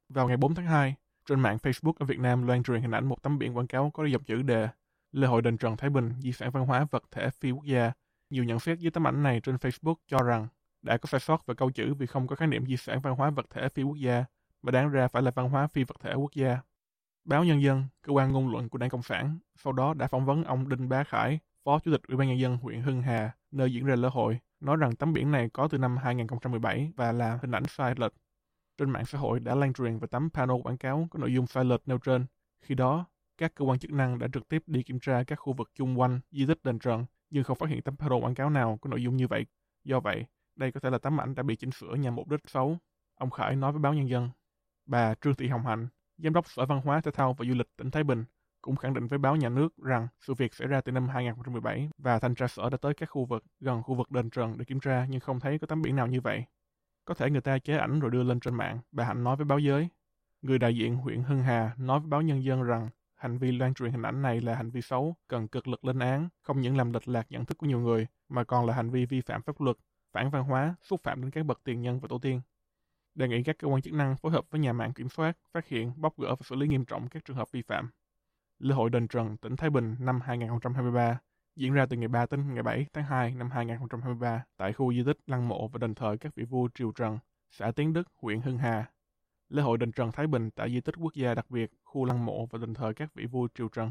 Vào 0.09 0.29
ngày 0.29 0.37
4 0.37 0.55
tháng 0.55 0.67
2, 0.67 0.95
trên 1.31 1.41
mạng 1.41 1.59
Facebook 1.63 1.93
ở 1.99 2.07
Việt 2.07 2.19
Nam 2.19 2.47
loan 2.47 2.63
truyền 2.63 2.83
hình 2.83 2.91
ảnh 2.91 3.07
một 3.07 3.23
tấm 3.23 3.39
biển 3.39 3.57
quảng 3.57 3.67
cáo 3.67 3.91
có 3.91 4.05
dòng 4.05 4.25
chữ 4.25 4.43
đề 4.43 4.69
Lễ 5.13 5.27
hội 5.27 5.43
đền 5.43 5.57
Trần 5.57 5.77
Thái 5.77 5.91
Bình, 5.91 6.13
di 6.21 6.33
sản 6.33 6.51
văn 6.51 6.67
hóa 6.67 6.87
vật 6.91 7.03
thể 7.11 7.31
phi 7.31 7.51
quốc 7.51 7.65
gia. 7.65 7.93
Nhiều 8.31 8.45
nhận 8.45 8.61
xét 8.61 8.79
dưới 8.79 8.91
tấm 8.91 9.07
ảnh 9.07 9.23
này 9.23 9.41
trên 9.41 9.57
Facebook 9.57 9.95
cho 10.07 10.19
rằng 10.23 10.49
đã 10.83 10.97
có 10.97 11.07
sai 11.07 11.21
sót 11.21 11.47
về 11.47 11.55
câu 11.55 11.71
chữ 11.71 11.95
vì 11.95 12.07
không 12.07 12.27
có 12.27 12.37
khái 12.37 12.49
niệm 12.49 12.67
di 12.67 12.77
sản 12.77 13.01
văn 13.01 13.15
hóa 13.15 13.31
vật 13.31 13.47
thể 13.51 13.69
phi 13.69 13.83
quốc 13.83 13.97
gia, 13.97 14.25
mà 14.63 14.71
đáng 14.71 14.91
ra 14.91 15.09
phải 15.09 15.23
là 15.23 15.31
văn 15.31 15.51
hóa 15.51 15.67
phi 15.67 15.85
vật 15.85 15.97
thể 16.01 16.15
quốc 16.15 16.35
gia. 16.35 16.59
Báo 17.25 17.45
Nhân 17.45 17.63
dân, 17.63 17.85
cơ 18.03 18.13
quan 18.13 18.33
ngôn 18.33 18.51
luận 18.51 18.69
của 18.69 18.79
Đảng 18.79 18.91
Cộng 18.91 19.03
sản, 19.03 19.39
sau 19.57 19.73
đó 19.73 19.95
đã 19.95 20.07
phỏng 20.07 20.27
vấn 20.27 20.45
ông 20.45 20.69
Đinh 20.69 20.89
Bá 20.89 21.05
Khải, 21.05 21.39
Phó 21.65 21.79
Chủ 21.79 21.91
tịch 21.93 22.03
Ủy 22.09 22.17
ban 22.17 22.29
Nhân 22.29 22.39
dân 22.39 22.57
huyện 22.57 22.83
Hưng 22.83 23.03
Hà, 23.03 23.31
nơi 23.51 23.73
diễn 23.73 23.85
ra 23.85 23.97
lễ 23.97 24.09
hội, 24.13 24.39
nói 24.61 24.77
rằng 24.77 24.97
tấm 24.97 25.13
biển 25.13 25.31
này 25.31 25.49
có 25.53 25.69
từ 25.69 25.79
năm 25.79 25.97
2017 25.97 26.93
và 26.97 27.13
là 27.13 27.39
hình 27.43 27.53
ảnh 27.53 27.65
sai 27.69 27.95
lệch. 27.97 28.13
Trên 28.81 28.91
mạng 28.91 29.07
xã 29.07 29.19
hội 29.19 29.41
đã 29.41 29.55
lan 29.55 29.73
truyền 29.73 29.99
về 29.99 30.09
tấm 30.11 30.31
panel 30.31 30.57
quảng 30.63 30.77
cáo 30.77 31.09
có 31.11 31.19
nội 31.19 31.35
dung 31.35 31.47
sai 31.47 31.65
lệch 31.65 31.81
nêu 31.87 31.99
trên. 31.99 32.27
Khi 32.61 32.75
đó, 32.75 33.05
các 33.39 33.55
cơ 33.55 33.65
quan 33.65 33.79
chức 33.79 33.93
năng 33.93 34.19
đã 34.19 34.29
trực 34.33 34.49
tiếp 34.49 34.63
đi 34.67 34.83
kiểm 34.83 35.01
tra 35.01 35.23
các 35.27 35.37
khu 35.37 35.53
vực 35.53 35.71
chung 35.75 36.01
quanh 36.01 36.21
di 36.31 36.47
tích 36.47 36.65
đền 36.65 36.79
Trần, 36.79 37.05
nhưng 37.31 37.45
không 37.45 37.59
phát 37.59 37.69
hiện 37.69 37.83
tấm 37.83 37.97
panel 37.97 38.23
quảng 38.23 38.35
cáo 38.35 38.51
nào 38.51 38.79
có 38.81 38.91
nội 38.91 39.03
dung 39.03 39.17
như 39.17 39.29
vậy. 39.29 39.47
Do 39.85 40.01
vậy, 40.01 40.25
đây 40.57 40.73
có 40.73 40.81
thể 40.81 40.91
là 40.91 40.99
tấm 40.99 41.21
ảnh 41.21 41.35
đã 41.35 41.43
bị 41.43 41.57
chỉnh 41.57 41.71
sửa 41.71 41.95
nhằm 41.95 42.15
mục 42.15 42.29
đích 42.29 42.41
xấu. 42.47 42.79
Ông 43.15 43.31
Khải 43.31 43.57
nói 43.57 43.73
với 43.73 43.81
báo 43.81 43.95
Nhân 43.95 44.09
dân. 44.09 44.29
Bà 44.87 45.15
Trương 45.15 45.35
Thị 45.35 45.49
Hồng 45.49 45.67
Hạnh, 45.67 45.89
Giám 46.19 46.33
đốc 46.33 46.51
Sở 46.51 46.67
Văn 46.67 46.81
hóa 46.85 47.01
Thể 47.01 47.11
thao 47.11 47.33
và 47.33 47.45
Du 47.45 47.55
lịch 47.55 47.77
tỉnh 47.77 47.91
Thái 47.91 48.05
Bình, 48.05 48.25
cũng 48.63 48.77
khẳng 48.77 48.95
định 48.95 49.07
với 49.07 49.19
báo 49.19 49.37
nhà 49.37 49.49
nước 49.49 49.77
rằng 49.77 50.09
sự 50.21 50.35
việc 50.35 50.55
xảy 50.55 50.69
ra 50.69 50.81
từ 50.81 50.93
năm 50.93 51.09
2017 51.09 51.91
và 51.99 52.19
thanh 52.19 52.35
tra 52.35 52.47
sở 52.47 52.71
đã 52.71 52.77
tới 52.77 52.95
các 52.95 53.07
khu 53.07 53.25
vực 53.25 53.45
gần 53.61 53.83
khu 53.83 53.95
vực 53.95 54.11
đền 54.11 54.31
Trần 54.31 54.59
để 54.59 54.65
kiểm 54.65 54.81
tra 54.81 55.07
nhưng 55.09 55.21
không 55.21 55.41
thấy 55.41 55.59
có 55.59 55.67
tấm 55.67 55.83
biển 55.83 55.97
nào 55.97 56.07
như 56.07 56.21
vậy. 56.21 56.45
Có 57.11 57.15
thể 57.15 57.31
người 57.31 57.41
ta 57.41 57.59
chế 57.59 57.77
ảnh 57.77 58.01
rồi 58.01 58.11
đưa 58.11 58.23
lên 58.23 58.41
trên 58.41 58.55
mạng, 58.55 58.79
bà 58.93 59.05
Hạnh 59.05 59.25
nói 59.25 59.37
với 59.37 59.45
báo 59.45 59.59
giới. 59.59 59.89
Người 60.43 60.59
đại 60.59 60.77
diện 60.77 60.97
huyện 60.97 61.23
Hưng 61.23 61.43
Hà 61.43 61.75
nói 61.79 62.01
với 62.01 62.09
báo 62.09 62.23
nhân 62.23 62.45
dân 62.45 62.63
rằng 62.63 62.89
hành 63.15 63.39
vi 63.39 63.53
loan 63.53 63.75
truyền 63.75 63.91
hình 63.91 64.03
ảnh 64.03 64.23
này 64.23 64.41
là 64.41 64.55
hành 64.55 64.71
vi 64.71 64.83
xấu, 64.83 65.17
cần 65.29 65.49
cực 65.49 65.69
lực 65.69 65.85
lên 65.85 65.99
án, 65.99 66.29
không 66.43 66.61
những 66.61 66.77
làm 66.77 66.93
lệch 66.93 67.09
lạc 67.09 67.27
nhận 67.31 67.45
thức 67.45 67.59
của 67.59 67.67
nhiều 67.67 67.81
người, 67.81 68.07
mà 68.29 68.45
còn 68.45 68.67
là 68.67 68.75
hành 68.75 68.91
vi 68.91 69.07
vi 69.07 69.21
phạm 69.21 69.43
pháp 69.43 69.61
luật, 69.61 69.77
phản 70.13 70.31
văn 70.31 70.45
hóa, 70.45 70.75
xúc 70.83 71.01
phạm 71.03 71.23
đến 71.23 71.31
các 71.31 71.47
bậc 71.47 71.61
tiền 71.65 71.83
nhân 71.83 72.01
và 72.01 72.09
tổ 72.09 72.19
tiên. 72.19 72.41
Đề 73.15 73.29
nghị 73.29 73.43
các 73.43 73.59
cơ 73.59 73.69
quan 73.69 73.83
chức 73.83 73.95
năng 73.95 74.17
phối 74.17 74.33
hợp 74.33 74.45
với 74.51 74.61
nhà 74.61 74.73
mạng 74.73 74.93
kiểm 74.93 75.09
soát, 75.09 75.37
phát 75.53 75.69
hiện, 75.69 75.93
bóc 75.97 76.19
gỡ 76.19 76.35
và 76.35 76.43
xử 76.45 76.57
lý 76.57 76.69
nghiêm 76.69 76.85
trọng 76.85 77.09
các 77.09 77.25
trường 77.25 77.37
hợp 77.37 77.53
vi 77.53 77.63
phạm. 77.63 77.91
Lễ 78.59 78.75
hội 78.75 78.91
Đền 78.91 79.09
Trần, 79.09 79.37
tỉnh 79.37 79.57
Thái 79.57 79.71
Bình 79.71 79.97
năm 79.99 80.21
2023 80.21 81.19
diễn 81.57 81.73
ra 81.73 81.87
từ 81.87 81.97
ngày 81.97 82.09
3 82.09 82.27
đến 82.31 82.55
ngày 82.55 82.63
7 82.63 82.87
tháng 82.93 83.05
2 83.05 83.35
năm 83.35 83.51
2023 83.51 84.45
tại 84.57 84.73
khu 84.73 84.93
di 84.93 85.03
tích 85.07 85.19
lăng 85.27 85.49
mộ 85.49 85.69
và 85.69 85.79
đền 85.79 85.95
thờ 85.95 86.17
các 86.21 86.35
vị 86.35 86.45
vua 86.45 86.69
Triều 86.75 86.93
Trần, 86.93 87.19
xã 87.51 87.71
Tiến 87.77 87.93
Đức, 87.93 88.09
huyện 88.15 88.41
Hưng 88.41 88.59
Hà. 88.59 88.91
Lễ 89.49 89.63
hội 89.63 89.79
Đền 89.79 89.93
Trần 89.93 90.13
Thái 90.13 90.27
Bình 90.27 90.51
tại 90.51 90.71
di 90.71 90.81
tích 90.81 90.95
quốc 90.99 91.15
gia 91.15 91.35
đặc 91.35 91.51
biệt, 91.51 91.71
khu 91.85 92.05
lăng 92.05 92.27
mộ 92.27 92.47
và 92.47 92.59
đền 92.59 92.75
thờ 92.75 92.93
các 92.97 93.15
vị 93.15 93.27
vua 93.27 93.49
Triều 93.55 93.69
Trần. 93.69 93.91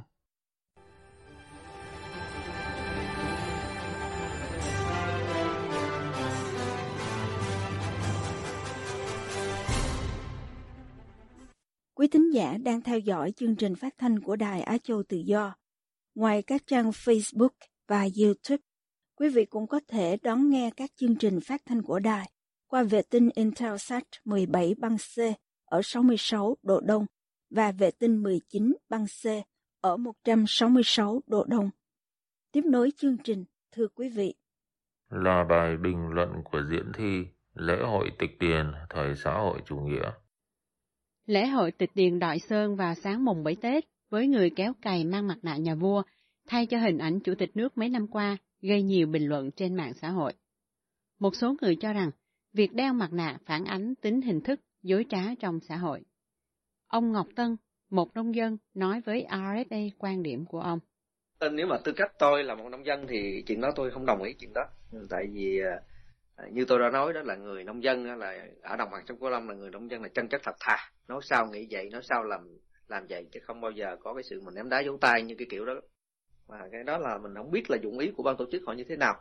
Quý 11.94 12.08
thính 12.08 12.30
giả 12.34 12.58
đang 12.63 12.82
theo 12.82 13.00
dõi 13.00 13.32
chương 13.32 13.56
trình 13.56 13.75
phát 13.75 13.94
thanh 13.98 14.20
của 14.20 14.36
Đài 14.36 14.62
Á 14.62 14.78
Châu 14.84 15.04
Tự 15.04 15.18
Do. 15.18 15.59
Ngoài 16.19 16.43
các 16.47 16.61
trang 16.67 16.89
Facebook 16.89 17.49
và 17.88 18.07
YouTube, 18.21 18.63
quý 19.15 19.29
vị 19.29 19.45
cũng 19.45 19.67
có 19.67 19.79
thể 19.88 20.17
đón 20.23 20.49
nghe 20.49 20.71
các 20.77 20.89
chương 20.95 21.15
trình 21.15 21.39
phát 21.47 21.61
thanh 21.65 21.81
của 21.81 21.99
đài 21.99 22.29
qua 22.67 22.83
vệ 22.83 23.01
tinh 23.09 23.29
Intelsat 23.35 24.03
17 24.25 24.75
băng 24.77 24.97
C 24.97 25.19
ở 25.65 25.81
66 25.83 26.57
độ 26.63 26.79
Đông 26.79 27.05
và 27.49 27.71
vệ 27.71 27.91
tinh 27.91 28.23
19 28.23 28.73
băng 28.89 29.05
C 29.05 29.27
ở 29.81 29.97
166 29.97 31.21
độ 31.27 31.43
Đông. 31.43 31.69
Tiếp 32.51 32.61
nối 32.65 32.91
chương 32.97 33.17
trình, 33.23 33.45
thưa 33.71 33.88
quý 33.88 34.09
vị. 34.09 34.33
Là 35.09 35.45
bài 35.49 35.77
bình 35.83 36.09
luận 36.09 36.29
của 36.51 36.61
diễn 36.71 36.91
thi 36.97 37.23
Lễ 37.53 37.77
hội 37.81 38.11
tịch 38.19 38.39
điền 38.39 38.65
thời 38.89 39.15
xã 39.15 39.33
hội 39.33 39.61
chủ 39.65 39.75
nghĩa. 39.75 40.11
Lễ 41.25 41.47
hội 41.47 41.71
tịch 41.71 41.91
điền 41.95 42.19
Đội 42.19 42.39
Sơn 42.39 42.75
vào 42.75 42.93
sáng 42.95 43.25
mùng 43.25 43.43
7 43.43 43.55
Tết 43.61 43.85
với 44.10 44.28
người 44.28 44.50
kéo 44.56 44.74
cày 44.82 45.06
mang 45.06 45.28
mặt 45.28 45.38
nạ 45.42 45.58
nhà 45.58 45.75
vua 45.75 46.04
thay 46.48 46.66
cho 46.66 46.78
hình 46.78 46.98
ảnh 46.98 47.20
chủ 47.20 47.36
tịch 47.36 47.50
nước 47.54 47.78
mấy 47.78 47.89
năm 47.89 48.08
qua 48.08 48.38
gây 48.62 48.82
nhiều 48.82 49.08
bình 49.08 49.30
luận 49.30 49.51
trên 49.51 49.75
mạng 49.75 49.94
xã 50.01 50.10
hội. 50.10 50.34
Một 51.20 51.36
số 51.36 51.56
người 51.62 51.75
cho 51.75 51.94
rằng 51.94 52.12
việc 52.54 52.74
đeo 52.74 52.94
mặt 52.94 53.13
nạ 53.13 53.38
phản 53.46 53.66
ánh 53.66 53.96
tính 53.96 54.22
hình 54.22 54.42
thức 54.42 54.60
dối 54.82 55.06
trá 55.10 55.22
trong 55.39 55.60
xã 55.60 55.75
hội. 55.75 56.01
Ông 56.88 57.12
Ngọc 57.12 57.28
Tân, 57.36 57.58
một 57.89 58.16
nông 58.16 58.36
dân, 58.36 58.58
nói 58.74 59.01
với 59.06 59.25
RFA 59.30 59.89
quan 59.98 60.24
điểm 60.24 60.46
của 60.46 60.60
ông. 60.60 60.80
Nếu 61.51 61.68
mà 61.68 61.78
tư 61.84 61.92
cách 61.96 62.12
tôi 62.20 62.44
là 62.44 62.56
một 62.56 62.70
nông 62.70 62.86
dân 62.86 63.08
thì 63.08 63.44
chuyện 63.48 63.62
đó 63.62 63.72
tôi 63.75 63.92
không 63.92 64.06
đồng 64.06 64.24
ý 64.24 64.34
chuyện 64.34 64.54
đó. 64.54 64.62
Tại 65.10 65.28
vì 65.34 65.60
à, 66.36 66.46
như 66.51 66.66
tôi 66.68 66.80
đã 66.80 66.89
nói 66.89 67.13
đó 67.13 67.22
là 67.22 67.36
người 67.36 67.63
nông 67.63 67.84
dân 67.84 68.06
là 68.20 68.48
ở 68.62 68.75
đồng 68.75 68.89
bằng 68.92 69.06
sông 69.08 69.20
Cửu 69.20 69.30
Long 69.30 69.50
là 69.50 69.56
người 69.56 69.70
nông 69.70 69.92
dân 69.92 70.01
là 70.01 70.08
chân 70.08 70.28
chất 70.28 70.42
thật 70.44 70.56
thà. 70.60 70.78
Nói 71.08 71.22
sao 71.24 71.48
nghĩ 71.48 71.68
vậy, 71.72 71.89
nói 71.89 72.01
sao 72.04 72.24
làm 72.24 72.58
làm 72.89 73.05
vậy 73.10 73.27
chứ 73.31 73.39
không 73.43 73.62
bao 73.62 73.72
giờ 73.72 73.98
có 74.00 74.13
cái 74.13 74.24
sự 74.24 74.41
mình 74.41 74.55
ném 74.55 74.69
đá 74.69 74.79
dấu 74.79 74.98
tay 75.01 75.24
như 75.24 75.36
cái 75.38 75.48
kiểu 75.51 75.65
đó. 75.65 75.74
Và 76.48 76.69
cái 76.72 76.84
đó 76.84 76.98
là 76.98 77.17
mình 77.17 77.31
không 77.36 77.51
biết 77.51 77.69
là 77.69 77.77
dụng 77.84 78.00
ý 78.00 78.12
của 78.17 78.24
ban 78.24 78.38
tổ 78.38 78.46
chức 78.51 78.62
họ 78.65 78.74
như 78.74 78.84
thế 78.89 78.96
nào. 78.96 79.15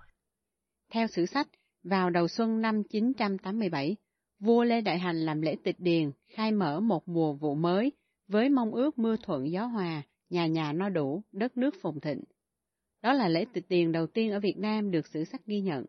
Theo 0.93 1.07
sử 1.07 1.27
sách, 1.27 1.49
vào 1.83 2.11
đầu 2.11 2.29
xuân 2.29 2.61
năm 2.61 2.83
987, 2.83 3.97
vua 4.41 4.65
Lê 4.65 4.81
Đại 4.81 4.99
Hành 4.99 5.17
làm 5.17 5.41
lễ 5.41 5.57
tịch 5.65 5.77
điền, 5.79 6.11
khai 6.27 6.53
mở 6.53 6.81
một 6.81 7.09
mùa 7.09 7.33
vụ 7.33 7.55
mới, 7.55 7.93
với 8.29 8.49
mong 8.49 8.75
ước 8.75 8.99
mưa 8.99 9.17
thuận 9.23 9.51
gió 9.51 9.65
hòa, 9.65 10.03
nhà 10.31 10.47
nhà 10.47 10.73
no 10.73 10.89
đủ, 10.89 11.23
đất 11.33 11.57
nước 11.57 11.75
phồn 11.83 12.01
thịnh. 12.01 12.21
Đó 13.03 13.13
là 13.13 13.29
lễ 13.29 13.45
tịch 13.53 13.65
điền 13.69 13.93
đầu 13.93 14.07
tiên 14.07 14.31
ở 14.31 14.41
Việt 14.41 14.57
Nam 14.57 14.91
được 14.91 15.07
sử 15.07 15.25
sách 15.25 15.47
ghi 15.47 15.61
nhận. 15.61 15.85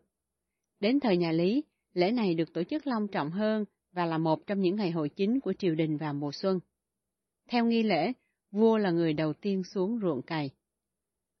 Đến 0.80 1.00
thời 1.00 1.16
nhà 1.16 1.32
Lý, 1.32 1.64
lễ 1.92 2.10
này 2.10 2.34
được 2.34 2.52
tổ 2.52 2.62
chức 2.64 2.86
long 2.86 3.08
trọng 3.08 3.30
hơn 3.30 3.64
và 3.92 4.06
là 4.06 4.18
một 4.18 4.46
trong 4.46 4.60
những 4.60 4.76
ngày 4.76 4.90
hội 4.90 5.08
chính 5.08 5.40
của 5.40 5.52
triều 5.52 5.74
đình 5.74 5.96
vào 5.96 6.14
mùa 6.14 6.32
xuân. 6.32 6.60
Theo 7.50 7.64
nghi 7.64 7.82
lễ, 7.82 8.12
vua 8.52 8.78
là 8.78 8.90
người 8.90 9.12
đầu 9.12 9.32
tiên 9.32 9.64
xuống 9.64 9.98
ruộng 10.02 10.22
cày. 10.22 10.50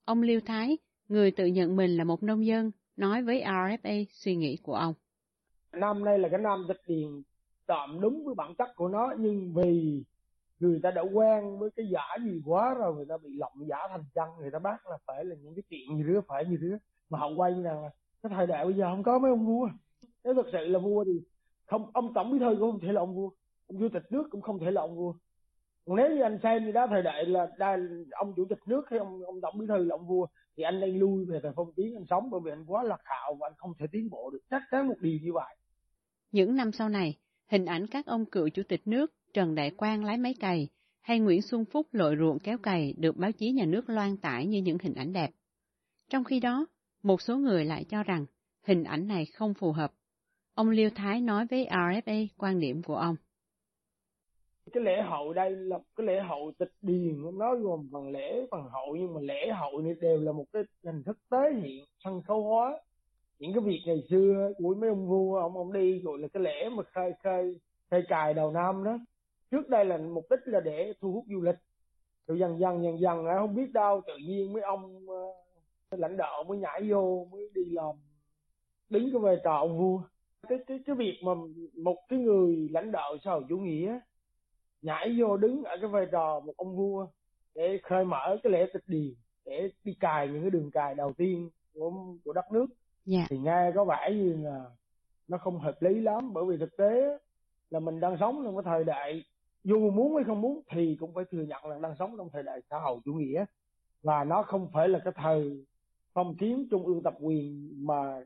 Ông 0.04 0.22
Liêu 0.22 0.40
Thái, 0.46 0.78
người 1.08 1.30
tự 1.30 1.46
nhận 1.46 1.76
mình 1.76 1.96
là 1.96 2.04
một 2.04 2.22
nông 2.22 2.46
dân, 2.46 2.70
nói 2.96 3.22
với 3.22 3.42
RFA 3.42 4.04
suy 4.10 4.36
nghĩ 4.36 4.56
của 4.62 4.74
ông. 4.74 4.94
Năm 5.72 6.04
nay 6.04 6.18
là 6.18 6.28
cái 6.28 6.40
năm 6.40 6.64
dịch 6.68 6.80
điền 6.86 7.22
tạm 7.66 8.00
đúng 8.00 8.24
với 8.24 8.34
bản 8.34 8.54
chất 8.54 8.68
của 8.76 8.88
nó 8.88 9.12
nhưng 9.18 9.52
vì 9.54 10.02
người 10.60 10.80
ta 10.82 10.90
đã 10.90 11.02
quen 11.02 11.58
với 11.58 11.70
cái 11.76 11.86
giả 11.92 12.24
gì 12.24 12.42
quá 12.44 12.74
rồi 12.74 12.94
người 12.94 13.06
ta 13.08 13.16
bị 13.22 13.30
lộng 13.34 13.68
giả 13.68 13.76
thành 13.90 14.04
chân 14.14 14.28
người 14.40 14.50
ta 14.50 14.58
bắt 14.58 14.86
là 14.86 14.98
phải 15.06 15.24
là 15.24 15.36
những 15.42 15.54
cái 15.54 15.62
chuyện 15.70 15.96
như 15.96 16.04
thế 16.08 16.20
phải 16.28 16.44
như 16.44 16.58
thế 16.60 16.78
mà 17.10 17.18
họ 17.18 17.28
quay 17.36 17.52
như 17.52 17.62
là 17.62 17.90
cái 18.22 18.32
thời 18.34 18.46
đại 18.46 18.64
bây 18.64 18.74
giờ 18.74 18.84
không 18.90 19.02
có 19.02 19.18
mấy 19.18 19.30
ông 19.30 19.46
vua 19.46 19.68
nếu 20.24 20.34
thật 20.34 20.46
sự 20.52 20.58
là 20.58 20.78
vua 20.78 21.04
thì 21.04 21.20
không 21.66 21.90
ông 21.92 22.14
tổng 22.14 22.32
bí 22.32 22.38
thư 22.38 22.56
cũng 22.60 22.70
không 22.70 22.80
thể 22.80 22.92
là 22.92 23.00
ông 23.00 23.14
vua 23.14 23.30
ông 23.66 23.80
chủ 23.80 23.88
tịch 23.92 24.12
nước 24.12 24.28
cũng 24.30 24.40
không 24.40 24.58
thể 24.58 24.70
là 24.70 24.80
ông 24.80 24.96
vua 24.96 25.14
nếu 25.96 26.10
như 26.10 26.22
anh 26.22 26.38
xem 26.42 26.64
như 26.64 26.72
đó 26.72 26.86
thời 26.90 27.02
đại 27.02 27.24
là 27.24 27.46
đa, 27.58 27.78
ông 28.10 28.32
chủ 28.36 28.44
tịch 28.48 28.58
nước 28.66 28.82
hay 28.90 28.98
ông 28.98 29.22
ông 29.24 29.40
tổng 29.40 29.58
bí 29.58 29.66
thư 29.68 29.84
là 29.84 29.94
ông 29.94 30.06
vua 30.06 30.26
thì 30.56 30.62
anh 30.62 30.80
nên 30.80 30.98
lui 30.98 31.24
về 31.24 31.38
thời 31.42 31.52
phong 31.56 31.72
kiến 31.72 31.96
anh 31.96 32.06
sống 32.10 32.30
bởi 32.30 32.40
vì 32.44 32.52
anh 32.52 32.64
quá 32.66 32.82
lạc 32.82 33.00
hạo 33.04 33.34
và 33.40 33.46
anh 33.46 33.54
không 33.56 33.72
thể 33.78 33.86
tiến 33.92 34.10
bộ 34.10 34.30
được 34.30 34.40
chắc 34.50 34.62
chắn 34.70 34.88
một 34.88 34.96
điều 35.00 35.18
như 35.22 35.32
vậy 35.32 35.56
những 36.32 36.56
năm 36.56 36.72
sau 36.72 36.88
này 36.88 37.18
hình 37.50 37.64
ảnh 37.64 37.86
các 37.86 38.06
ông 38.06 38.24
cựu 38.24 38.48
chủ 38.48 38.62
tịch 38.68 38.86
nước 38.86 39.12
Trần 39.34 39.54
Đại 39.54 39.70
Quang 39.70 40.04
lái 40.04 40.16
máy 40.16 40.34
cày 40.40 40.68
hay 41.00 41.20
Nguyễn 41.20 41.42
Xuân 41.42 41.64
Phúc 41.64 41.86
lội 41.92 42.16
ruộng 42.18 42.38
kéo 42.38 42.58
cày 42.58 42.94
được 42.98 43.16
báo 43.16 43.32
chí 43.32 43.52
nhà 43.52 43.64
nước 43.64 43.88
loan 43.88 44.16
tải 44.16 44.46
như 44.46 44.62
những 44.62 44.78
hình 44.82 44.94
ảnh 44.94 45.12
đẹp. 45.12 45.30
Trong 46.08 46.24
khi 46.24 46.40
đó, 46.40 46.66
một 47.02 47.22
số 47.22 47.36
người 47.36 47.64
lại 47.64 47.84
cho 47.84 48.02
rằng 48.02 48.26
hình 48.66 48.84
ảnh 48.84 49.08
này 49.08 49.26
không 49.26 49.54
phù 49.54 49.72
hợp. 49.72 49.92
Ông 50.54 50.70
Liêu 50.70 50.90
Thái 50.94 51.20
nói 51.20 51.46
với 51.50 51.66
RFA 51.70 52.26
quan 52.36 52.60
điểm 52.60 52.82
của 52.82 52.96
ông 52.96 53.16
cái 54.72 54.84
lễ 54.84 55.02
hội 55.02 55.34
đây 55.34 55.50
là 55.50 55.78
cái 55.96 56.06
lễ 56.06 56.20
hội 56.20 56.52
tịch 56.58 56.72
điền, 56.82 57.38
nó 57.38 57.54
gồm 57.54 57.88
phần 57.92 58.10
lễ, 58.10 58.46
phần 58.50 58.62
hội 58.62 58.98
nhưng 59.00 59.14
mà 59.14 59.20
lễ 59.20 59.50
hội 59.50 59.82
này 59.82 59.94
đều 60.00 60.20
là 60.20 60.32
một 60.32 60.44
cái 60.52 60.62
hình 60.84 61.02
thức 61.02 61.18
tế 61.30 61.52
hiện, 61.62 61.84
sân 62.04 62.22
khấu 62.22 62.42
hóa. 62.42 62.80
Những 63.38 63.52
cái 63.54 63.60
việc 63.60 63.80
ngày 63.86 64.02
xưa 64.10 64.52
của 64.58 64.74
mấy 64.74 64.88
ông 64.88 65.08
vua, 65.08 65.40
ông 65.40 65.56
ông 65.56 65.72
đi 65.72 66.00
gọi 66.00 66.18
là 66.18 66.28
cái 66.28 66.42
lễ 66.42 66.68
mà 66.68 66.82
khai 66.82 67.12
khai 67.22 67.54
khai 67.90 68.02
cài 68.08 68.34
đầu 68.34 68.50
năm 68.52 68.84
đó. 68.84 68.98
Trước 69.50 69.68
đây 69.68 69.84
là 69.84 69.98
mục 69.98 70.24
đích 70.30 70.40
là 70.44 70.60
để 70.60 70.92
thu 71.00 71.12
hút 71.12 71.24
du 71.28 71.40
lịch. 71.40 71.56
Rồi 72.26 72.38
dần 72.38 72.60
dần 72.60 72.82
dần 72.82 73.00
dần 73.00 73.26
à, 73.26 73.36
không 73.38 73.54
biết 73.54 73.72
đâu, 73.72 74.00
tự 74.06 74.16
nhiên 74.16 74.52
mấy 74.52 74.62
ông 74.62 75.06
ờ, 75.08 75.96
lãnh 75.98 76.16
đạo 76.16 76.44
mới 76.44 76.58
nhảy 76.58 76.90
vô, 76.90 77.28
mới 77.32 77.50
đi 77.54 77.64
làm, 77.64 77.94
đứng 78.90 79.12
cái 79.12 79.20
vai 79.20 79.36
trò 79.44 79.56
ông 79.56 79.78
vua. 79.78 80.02
Cái 80.48 80.58
cái 80.66 80.80
cái 80.86 80.96
việc 80.96 81.18
mà 81.24 81.32
một 81.76 81.96
cái 82.08 82.18
người 82.18 82.68
lãnh 82.70 82.92
đạo 82.92 83.16
xã 83.24 83.30
hội 83.30 83.44
chủ 83.48 83.58
nghĩa 83.58 83.98
nhảy 84.82 85.16
vô 85.18 85.36
đứng 85.36 85.64
ở 85.64 85.76
cái 85.80 85.90
vai 85.90 86.06
trò 86.12 86.40
một 86.40 86.52
ông 86.56 86.76
vua 86.76 87.06
để 87.54 87.80
khơi 87.82 88.04
mở 88.04 88.36
cái 88.42 88.52
lễ 88.52 88.66
tịch 88.72 88.84
điền 88.86 89.14
để 89.44 89.70
đi 89.84 89.94
cài 90.00 90.28
những 90.28 90.42
cái 90.42 90.50
đường 90.50 90.70
cài 90.70 90.94
đầu 90.94 91.12
tiên 91.12 91.50
của 91.74 91.92
của 92.24 92.32
đất 92.32 92.52
nước 92.52 92.66
yeah. 93.12 93.26
thì 93.30 93.38
nghe 93.38 93.72
có 93.74 93.84
vẻ 93.84 94.10
như 94.12 94.36
là 94.42 94.64
nó 95.28 95.38
không 95.38 95.60
hợp 95.60 95.82
lý 95.82 96.00
lắm 96.00 96.32
bởi 96.32 96.44
vì 96.48 96.56
thực 96.56 96.76
tế 96.76 97.18
là 97.70 97.80
mình 97.80 98.00
đang 98.00 98.16
sống 98.20 98.42
trong 98.44 98.56
cái 98.56 98.62
thời 98.64 98.84
đại 98.84 99.24
dù 99.64 99.90
muốn 99.90 100.14
hay 100.14 100.24
không 100.24 100.40
muốn 100.40 100.62
thì 100.70 100.96
cũng 101.00 101.14
phải 101.14 101.24
thừa 101.30 101.42
nhận 101.42 101.64
là 101.66 101.78
đang 101.78 101.94
sống 101.98 102.14
trong 102.18 102.28
thời 102.32 102.42
đại 102.42 102.60
xã 102.70 102.78
hội 102.78 102.98
chủ 103.04 103.12
nghĩa 103.12 103.44
và 104.02 104.24
nó 104.24 104.42
không 104.42 104.70
phải 104.72 104.88
là 104.88 104.98
cái 105.04 105.12
thời 105.16 105.66
phong 106.12 106.36
kiến 106.36 106.68
trung 106.70 106.86
ương 106.86 107.02
tập 107.02 107.14
quyền 107.20 107.72
mà 107.86 108.20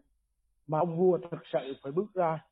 mà 0.67 0.79
ông 0.79 0.99
vua 0.99 1.19
thực 1.31 1.41
sự 1.53 1.75
phải 1.83 1.93
bước 1.93 2.15
ra. 2.15 2.45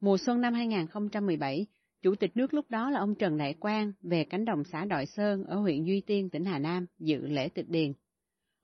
Mùa 0.00 0.16
xuân 0.16 0.40
năm 0.40 0.54
2017, 0.54 1.66
Chủ 2.02 2.14
tịch 2.14 2.36
nước 2.36 2.54
lúc 2.54 2.70
đó 2.70 2.90
là 2.90 3.00
ông 3.00 3.14
Trần 3.14 3.36
Đại 3.36 3.54
Quang 3.54 3.92
về 4.02 4.24
cánh 4.24 4.44
đồng 4.44 4.64
xã 4.64 4.84
Đội 4.84 5.06
Sơn 5.06 5.44
ở 5.44 5.56
huyện 5.56 5.84
Duy 5.84 6.00
Tiên, 6.00 6.30
tỉnh 6.30 6.44
Hà 6.44 6.58
Nam 6.58 6.86
dự 6.98 7.26
lễ 7.26 7.48
tịch 7.48 7.68
điền. 7.68 7.92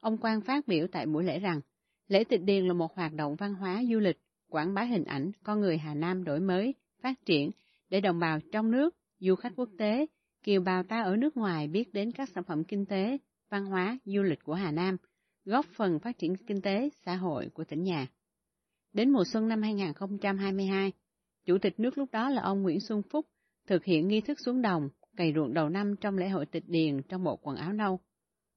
Ông 0.00 0.18
Quang 0.18 0.40
phát 0.40 0.66
biểu 0.68 0.86
tại 0.92 1.06
buổi 1.06 1.24
lễ 1.24 1.38
rằng, 1.38 1.60
lễ 2.08 2.24
tịch 2.24 2.42
điền 2.42 2.66
là 2.66 2.74
một 2.74 2.96
hoạt 2.96 3.14
động 3.14 3.36
văn 3.36 3.54
hóa 3.54 3.82
du 3.90 3.98
lịch, 3.98 4.20
quảng 4.48 4.74
bá 4.74 4.82
hình 4.82 5.04
ảnh 5.04 5.32
con 5.42 5.60
người 5.60 5.78
Hà 5.78 5.94
Nam 5.94 6.24
đổi 6.24 6.40
mới, 6.40 6.74
phát 7.02 7.14
triển 7.26 7.50
để 7.90 8.00
đồng 8.00 8.18
bào 8.18 8.38
trong 8.52 8.70
nước, 8.70 8.96
du 9.18 9.34
khách 9.34 9.52
quốc 9.56 9.68
tế, 9.78 10.06
kiều 10.42 10.60
bào 10.60 10.82
ta 10.82 11.02
ở 11.02 11.16
nước 11.16 11.36
ngoài 11.36 11.68
biết 11.68 11.92
đến 11.92 12.12
các 12.12 12.28
sản 12.34 12.44
phẩm 12.44 12.64
kinh 12.64 12.86
tế, 12.86 13.18
văn 13.50 13.66
hóa, 13.66 13.98
du 14.04 14.22
lịch 14.22 14.42
của 14.44 14.54
Hà 14.54 14.70
Nam, 14.70 14.96
góp 15.44 15.66
phần 15.76 15.98
phát 15.98 16.18
triển 16.18 16.36
kinh 16.46 16.62
tế, 16.62 16.88
xã 17.06 17.16
hội 17.16 17.48
của 17.54 17.64
tỉnh 17.64 17.82
nhà. 17.82 18.06
Đến 18.92 19.10
mùa 19.10 19.24
xuân 19.32 19.48
năm 19.48 19.62
2022, 19.62 20.92
Chủ 21.44 21.58
tịch 21.58 21.80
nước 21.80 21.98
lúc 21.98 22.08
đó 22.12 22.30
là 22.30 22.42
ông 22.42 22.62
Nguyễn 22.62 22.80
Xuân 22.80 23.02
Phúc 23.10 23.26
thực 23.66 23.84
hiện 23.84 24.08
nghi 24.08 24.20
thức 24.20 24.38
xuống 24.40 24.62
đồng, 24.62 24.88
cày 25.16 25.32
ruộng 25.36 25.54
đầu 25.54 25.68
năm 25.68 25.96
trong 26.00 26.18
lễ 26.18 26.28
hội 26.28 26.46
tịch 26.46 26.64
điền 26.66 27.02
trong 27.02 27.24
bộ 27.24 27.36
quần 27.36 27.56
áo 27.56 27.72
nâu. 27.72 28.00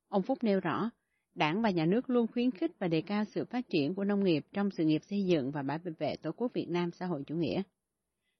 Ông 0.09 0.21
Phúc 0.21 0.37
nêu 0.41 0.59
rõ, 0.59 0.89
Đảng 1.35 1.61
và 1.61 1.69
nhà 1.69 1.85
nước 1.85 2.09
luôn 2.09 2.27
khuyến 2.27 2.51
khích 2.51 2.71
và 2.79 2.87
đề 2.87 3.01
cao 3.01 3.23
sự 3.25 3.45
phát 3.45 3.69
triển 3.69 3.95
của 3.95 4.03
nông 4.03 4.23
nghiệp 4.23 4.45
trong 4.53 4.69
sự 4.71 4.85
nghiệp 4.85 5.01
xây 5.09 5.25
dựng 5.25 5.51
và 5.51 5.61
bảo 5.61 5.77
vệ 5.99 6.15
Tổ 6.15 6.31
quốc 6.31 6.53
Việt 6.53 6.69
Nam 6.69 6.91
xã 6.91 7.05
hội 7.05 7.23
chủ 7.27 7.35
nghĩa. 7.35 7.63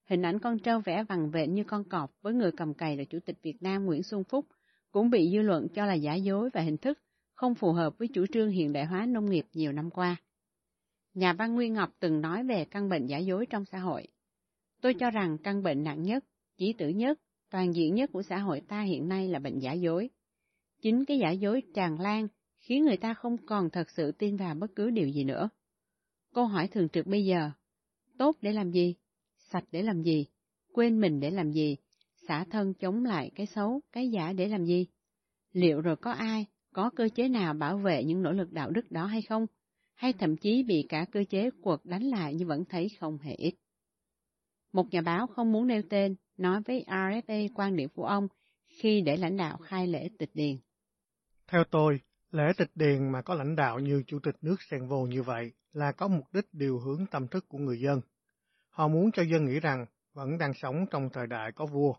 Hình 0.08 0.22
ảnh 0.22 0.38
con 0.38 0.58
trâu 0.58 0.80
vẽ 0.80 1.04
vằn 1.08 1.30
vện 1.30 1.54
như 1.54 1.64
con 1.64 1.84
cọp 1.84 2.10
với 2.22 2.34
người 2.34 2.50
cầm 2.56 2.74
cày 2.74 2.96
là 2.96 3.04
Chủ 3.04 3.18
tịch 3.26 3.36
Việt 3.42 3.56
Nam 3.62 3.84
Nguyễn 3.84 4.02
Xuân 4.02 4.24
Phúc 4.24 4.46
cũng 4.90 5.10
bị 5.10 5.30
dư 5.32 5.42
luận 5.42 5.68
cho 5.74 5.86
là 5.86 5.94
giả 5.94 6.14
dối 6.14 6.50
và 6.52 6.60
hình 6.60 6.76
thức 6.76 6.98
không 7.34 7.54
phù 7.54 7.72
hợp 7.72 7.98
với 7.98 8.08
chủ 8.08 8.26
trương 8.32 8.50
hiện 8.50 8.72
đại 8.72 8.84
hóa 8.84 9.06
nông 9.06 9.30
nghiệp 9.30 9.46
nhiều 9.52 9.72
năm 9.72 9.90
qua. 9.90 10.16
Nhà 11.14 11.32
văn 11.32 11.54
Nguyên 11.54 11.72
Ngọc 11.72 11.90
từng 12.00 12.20
nói 12.20 12.44
về 12.44 12.64
căn 12.64 12.88
bệnh 12.88 13.06
giả 13.06 13.18
dối 13.18 13.46
trong 13.50 13.64
xã 13.64 13.78
hội. 13.78 14.08
Tôi 14.80 14.94
cho 14.94 15.10
rằng 15.10 15.38
căn 15.38 15.62
bệnh 15.62 15.82
nặng 15.82 16.02
nhất, 16.02 16.24
chỉ 16.56 16.72
tử 16.72 16.88
nhất, 16.88 17.18
toàn 17.50 17.74
diện 17.74 17.94
nhất 17.94 18.10
của 18.12 18.22
xã 18.22 18.38
hội 18.38 18.60
ta 18.68 18.82
hiện 18.82 19.08
nay 19.08 19.28
là 19.28 19.38
bệnh 19.38 19.58
giả 19.58 19.72
dối. 19.72 20.10
Chính 20.82 21.04
cái 21.04 21.18
giả 21.18 21.30
dối 21.30 21.62
tràn 21.74 22.00
lan 22.00 22.28
khiến 22.58 22.84
người 22.84 22.96
ta 22.96 23.14
không 23.14 23.36
còn 23.46 23.70
thật 23.70 23.90
sự 23.90 24.12
tin 24.12 24.36
vào 24.36 24.54
bất 24.54 24.70
cứ 24.76 24.90
điều 24.90 25.08
gì 25.08 25.24
nữa. 25.24 25.48
Câu 26.34 26.46
hỏi 26.46 26.68
thường 26.68 26.88
trực 26.88 27.06
bây 27.06 27.24
giờ, 27.24 27.50
tốt 28.18 28.36
để 28.40 28.52
làm 28.52 28.70
gì? 28.70 28.94
Sạch 29.38 29.64
để 29.72 29.82
làm 29.82 30.02
gì? 30.02 30.26
Quên 30.72 31.00
mình 31.00 31.20
để 31.20 31.30
làm 31.30 31.52
gì? 31.52 31.76
Xả 32.28 32.44
thân 32.50 32.74
chống 32.74 33.04
lại 33.04 33.30
cái 33.34 33.46
xấu, 33.46 33.80
cái 33.92 34.10
giả 34.10 34.32
để 34.32 34.48
làm 34.48 34.64
gì? 34.64 34.86
Liệu 35.52 35.80
rồi 35.80 35.96
có 35.96 36.10
ai, 36.10 36.46
có 36.72 36.90
cơ 36.90 37.08
chế 37.14 37.28
nào 37.28 37.54
bảo 37.54 37.78
vệ 37.78 38.04
những 38.04 38.22
nỗ 38.22 38.32
lực 38.32 38.52
đạo 38.52 38.70
đức 38.70 38.90
đó 38.90 39.06
hay 39.06 39.22
không? 39.22 39.46
Hay 39.94 40.12
thậm 40.12 40.36
chí 40.36 40.62
bị 40.62 40.86
cả 40.88 41.06
cơ 41.12 41.24
chế 41.30 41.50
cuộc 41.62 41.84
đánh 41.84 42.02
lại 42.02 42.34
như 42.34 42.46
vẫn 42.46 42.64
thấy 42.64 42.88
không 43.00 43.18
hề 43.18 43.34
ít. 43.34 43.54
Một 44.76 44.86
nhà 44.90 45.00
báo 45.00 45.26
không 45.26 45.52
muốn 45.52 45.66
nêu 45.66 45.82
tên 45.90 46.14
nói 46.36 46.60
với 46.66 46.84
RFA 46.88 47.48
quan 47.54 47.76
điểm 47.76 47.88
của 47.94 48.06
ông 48.06 48.28
khi 48.68 49.00
để 49.00 49.16
lãnh 49.16 49.36
đạo 49.36 49.56
khai 49.56 49.86
lễ 49.86 50.08
tịch 50.18 50.30
điền. 50.34 50.56
Theo 51.48 51.64
tôi, 51.70 52.00
lễ 52.30 52.52
tịch 52.56 52.70
điền 52.74 53.12
mà 53.12 53.22
có 53.22 53.34
lãnh 53.34 53.56
đạo 53.56 53.78
như 53.78 54.02
chủ 54.06 54.18
tịch 54.22 54.36
nước 54.40 54.56
xen 54.62 54.86
vô 54.86 55.06
như 55.06 55.22
vậy 55.22 55.52
là 55.72 55.92
có 55.92 56.08
mục 56.08 56.24
đích 56.32 56.44
điều 56.52 56.78
hướng 56.78 57.06
tâm 57.06 57.28
thức 57.28 57.44
của 57.48 57.58
người 57.58 57.80
dân. 57.80 58.00
Họ 58.70 58.88
muốn 58.88 59.12
cho 59.12 59.22
dân 59.22 59.44
nghĩ 59.44 59.60
rằng 59.60 59.86
vẫn 60.12 60.38
đang 60.38 60.54
sống 60.54 60.86
trong 60.90 61.08
thời 61.12 61.26
đại 61.26 61.52
có 61.52 61.66
vua. 61.66 61.94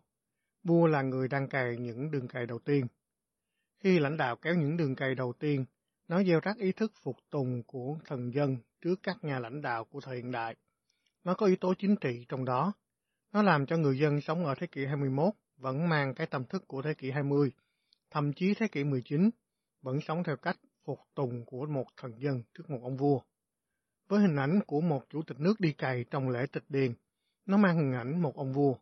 Vua 0.64 0.88
là 0.88 1.02
người 1.02 1.28
đang 1.28 1.50
cày 1.50 1.78
những 1.78 2.12
đường 2.12 2.28
cày 2.28 2.46
đầu 2.46 2.60
tiên. 2.60 2.88
Khi 3.80 4.00
lãnh 4.00 4.18
đạo 4.18 4.36
kéo 4.36 4.56
những 4.56 4.78
đường 4.78 4.96
cày 4.96 5.16
đầu 5.16 5.34
tiên, 5.34 5.66
nó 6.08 6.24
gieo 6.24 6.40
rắc 6.40 6.58
ý 6.58 6.72
thức 6.72 6.92
phục 7.04 7.18
tùng 7.30 7.64
của 7.64 7.98
thần 8.06 8.34
dân 8.34 8.58
trước 8.82 9.00
các 9.04 9.18
nhà 9.22 9.40
lãnh 9.40 9.62
đạo 9.62 9.86
của 9.86 10.02
thời 10.02 10.16
hiện 10.16 10.32
đại. 10.32 10.56
Nó 11.28 11.34
có 11.34 11.46
yếu 11.46 11.56
tố 11.56 11.74
chính 11.74 11.96
trị 11.96 12.26
trong 12.30 12.46
đó. 12.46 12.74
Nó 13.34 13.42
làm 13.42 13.66
cho 13.66 13.78
người 13.78 14.00
dân 14.00 14.22
sống 14.22 14.46
ở 14.46 14.56
thế 14.58 14.68
kỷ 14.68 14.86
21 14.86 15.34
vẫn 15.58 15.90
mang 15.90 16.14
cái 16.14 16.28
tâm 16.28 16.46
thức 16.46 16.68
của 16.68 16.82
thế 16.82 16.94
kỷ 16.94 17.12
20, 17.12 17.52
thậm 18.12 18.34
chí 18.34 18.54
thế 18.54 18.68
kỷ 18.68 18.84
19, 18.84 19.30
vẫn 19.82 20.00
sống 20.02 20.24
theo 20.24 20.36
cách 20.38 20.60
phục 20.86 21.00
tùng 21.16 21.46
của 21.46 21.66
một 21.66 21.86
thần 21.98 22.12
dân 22.22 22.44
trước 22.54 22.70
một 22.70 22.80
ông 22.84 22.98
vua. 22.98 23.20
Với 24.08 24.22
hình 24.22 24.36
ảnh 24.36 24.60
của 24.68 24.82
một 24.82 25.04
chủ 25.10 25.22
tịch 25.28 25.40
nước 25.40 25.60
đi 25.60 25.74
cày 25.74 26.06
trong 26.12 26.30
lễ 26.30 26.46
tịch 26.52 26.64
điền, 26.70 26.94
nó 27.46 27.58
mang 27.58 27.78
hình 27.78 27.94
ảnh 27.94 28.22
một 28.22 28.36
ông 28.36 28.54
vua. 28.54 28.76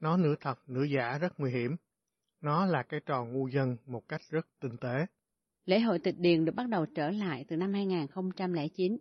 Nó 0.00 0.16
nửa 0.16 0.34
thật, 0.40 0.58
nửa 0.66 0.84
giả 0.84 1.18
rất 1.18 1.40
nguy 1.40 1.50
hiểm. 1.50 1.76
Nó 2.40 2.66
là 2.66 2.82
cái 2.82 3.00
trò 3.06 3.24
ngu 3.24 3.48
dân 3.48 3.76
một 3.86 4.08
cách 4.08 4.20
rất 4.30 4.46
tinh 4.60 4.76
tế. 4.76 5.06
Lễ 5.64 5.80
hội 5.80 5.98
tịch 5.98 6.18
điền 6.18 6.44
được 6.44 6.54
bắt 6.54 6.68
đầu 6.68 6.86
trở 6.86 7.10
lại 7.10 7.44
từ 7.48 7.56
năm 7.56 7.72
2009. 7.72 8.98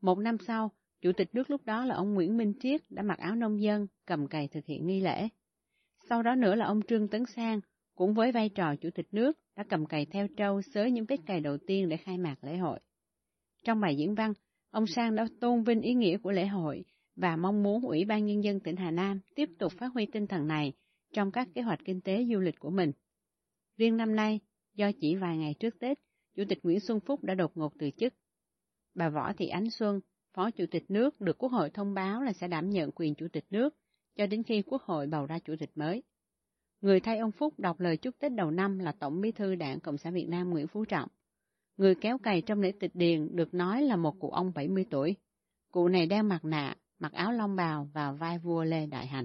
Một 0.00 0.18
năm 0.18 0.36
sau, 0.46 0.70
Chủ 1.00 1.12
tịch 1.12 1.34
nước 1.34 1.50
lúc 1.50 1.64
đó 1.64 1.84
là 1.84 1.94
ông 1.94 2.14
Nguyễn 2.14 2.36
Minh 2.36 2.52
Triết 2.60 2.80
đã 2.90 3.02
mặc 3.02 3.18
áo 3.18 3.34
nông 3.34 3.62
dân, 3.62 3.86
cầm 4.06 4.28
cày 4.28 4.48
thực 4.48 4.64
hiện 4.64 4.86
nghi 4.86 5.00
lễ. 5.00 5.28
Sau 6.08 6.22
đó 6.22 6.34
nữa 6.34 6.54
là 6.54 6.66
ông 6.66 6.80
Trương 6.88 7.08
Tấn 7.08 7.22
Sang, 7.36 7.60
cũng 7.94 8.14
với 8.14 8.32
vai 8.32 8.48
trò 8.48 8.76
chủ 8.76 8.90
tịch 8.94 9.06
nước, 9.12 9.38
đã 9.56 9.64
cầm 9.68 9.86
cày 9.86 10.06
theo 10.06 10.26
trâu 10.36 10.62
xới 10.62 10.90
những 10.90 11.04
vết 11.08 11.16
cày 11.26 11.40
đầu 11.40 11.58
tiên 11.66 11.88
để 11.88 11.96
khai 11.96 12.18
mạc 12.18 12.44
lễ 12.44 12.56
hội. 12.56 12.80
Trong 13.64 13.80
bài 13.80 13.96
diễn 13.96 14.14
văn, 14.14 14.32
ông 14.70 14.86
Sang 14.86 15.14
đã 15.14 15.26
tôn 15.40 15.62
vinh 15.62 15.80
ý 15.80 15.94
nghĩa 15.94 16.18
của 16.18 16.30
lễ 16.30 16.46
hội 16.46 16.84
và 17.16 17.36
mong 17.36 17.62
muốn 17.62 17.84
Ủy 17.84 18.04
ban 18.04 18.26
Nhân 18.26 18.44
dân 18.44 18.60
tỉnh 18.60 18.76
Hà 18.76 18.90
Nam 18.90 19.20
tiếp 19.34 19.48
tục 19.58 19.72
phát 19.78 19.88
huy 19.94 20.06
tinh 20.06 20.26
thần 20.26 20.46
này 20.46 20.72
trong 21.12 21.32
các 21.32 21.48
kế 21.54 21.62
hoạch 21.62 21.80
kinh 21.84 22.00
tế 22.00 22.24
du 22.32 22.40
lịch 22.40 22.58
của 22.58 22.70
mình. 22.70 22.92
Riêng 23.76 23.96
năm 23.96 24.16
nay, 24.16 24.40
do 24.74 24.90
chỉ 25.00 25.14
vài 25.14 25.36
ngày 25.36 25.54
trước 25.60 25.78
Tết, 25.78 25.98
Chủ 26.34 26.42
tịch 26.48 26.58
Nguyễn 26.62 26.80
Xuân 26.80 27.00
Phúc 27.00 27.24
đã 27.24 27.34
đột 27.34 27.56
ngột 27.56 27.72
từ 27.78 27.90
chức. 27.96 28.14
Bà 28.94 29.08
Võ 29.08 29.32
Thị 29.32 29.48
Ánh 29.48 29.70
Xuân, 29.70 30.00
Phó 30.38 30.50
Chủ 30.50 30.64
tịch 30.70 30.90
nước 30.90 31.20
được 31.20 31.38
Quốc 31.38 31.52
hội 31.52 31.70
thông 31.70 31.94
báo 31.94 32.22
là 32.22 32.32
sẽ 32.32 32.48
đảm 32.48 32.70
nhận 32.70 32.90
quyền 32.94 33.14
Chủ 33.14 33.26
tịch 33.32 33.44
nước 33.50 33.76
cho 34.16 34.26
đến 34.26 34.42
khi 34.42 34.62
Quốc 34.62 34.82
hội 34.82 35.06
bầu 35.06 35.26
ra 35.26 35.38
Chủ 35.38 35.54
tịch 35.58 35.70
mới. 35.74 36.02
Người 36.80 37.00
thay 37.00 37.18
ông 37.18 37.32
Phúc 37.32 37.54
đọc 37.58 37.80
lời 37.80 37.96
chúc 37.96 38.14
Tết 38.18 38.32
đầu 38.32 38.50
năm 38.50 38.78
là 38.78 38.92
Tổng 38.92 39.20
bí 39.20 39.32
thư 39.32 39.54
Đảng 39.54 39.80
Cộng 39.80 39.98
sản 39.98 40.14
Việt 40.14 40.28
Nam 40.28 40.50
Nguyễn 40.50 40.66
Phú 40.66 40.84
Trọng. 40.84 41.08
Người 41.76 41.94
kéo 41.94 42.18
cày 42.18 42.42
trong 42.42 42.60
lễ 42.60 42.72
tịch 42.80 42.90
điền 42.94 43.36
được 43.36 43.54
nói 43.54 43.82
là 43.82 43.96
một 43.96 44.14
cụ 44.20 44.30
ông 44.30 44.52
70 44.54 44.86
tuổi. 44.90 45.16
Cụ 45.72 45.88
này 45.88 46.06
đeo 46.06 46.22
mặt 46.22 46.44
nạ, 46.44 46.76
mặc 46.98 47.12
áo 47.12 47.32
long 47.32 47.56
bào 47.56 47.88
và 47.92 48.12
vai 48.12 48.38
vua 48.38 48.64
Lê 48.64 48.86
Đại 48.86 49.06
Hành. 49.06 49.24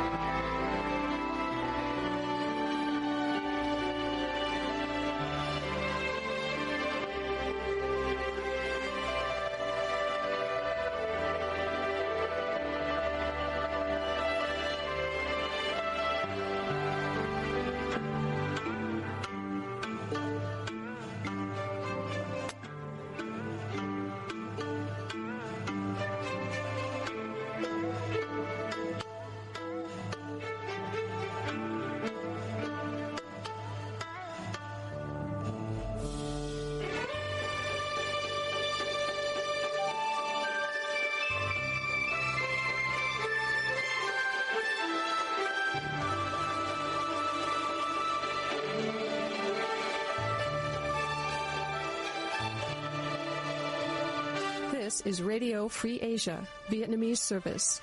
Is 55.05 55.21
Radio 55.21 55.67
Free 55.67 55.99
Asia, 56.01 56.47
Vietnamese 56.69 57.17
service. 57.17 57.81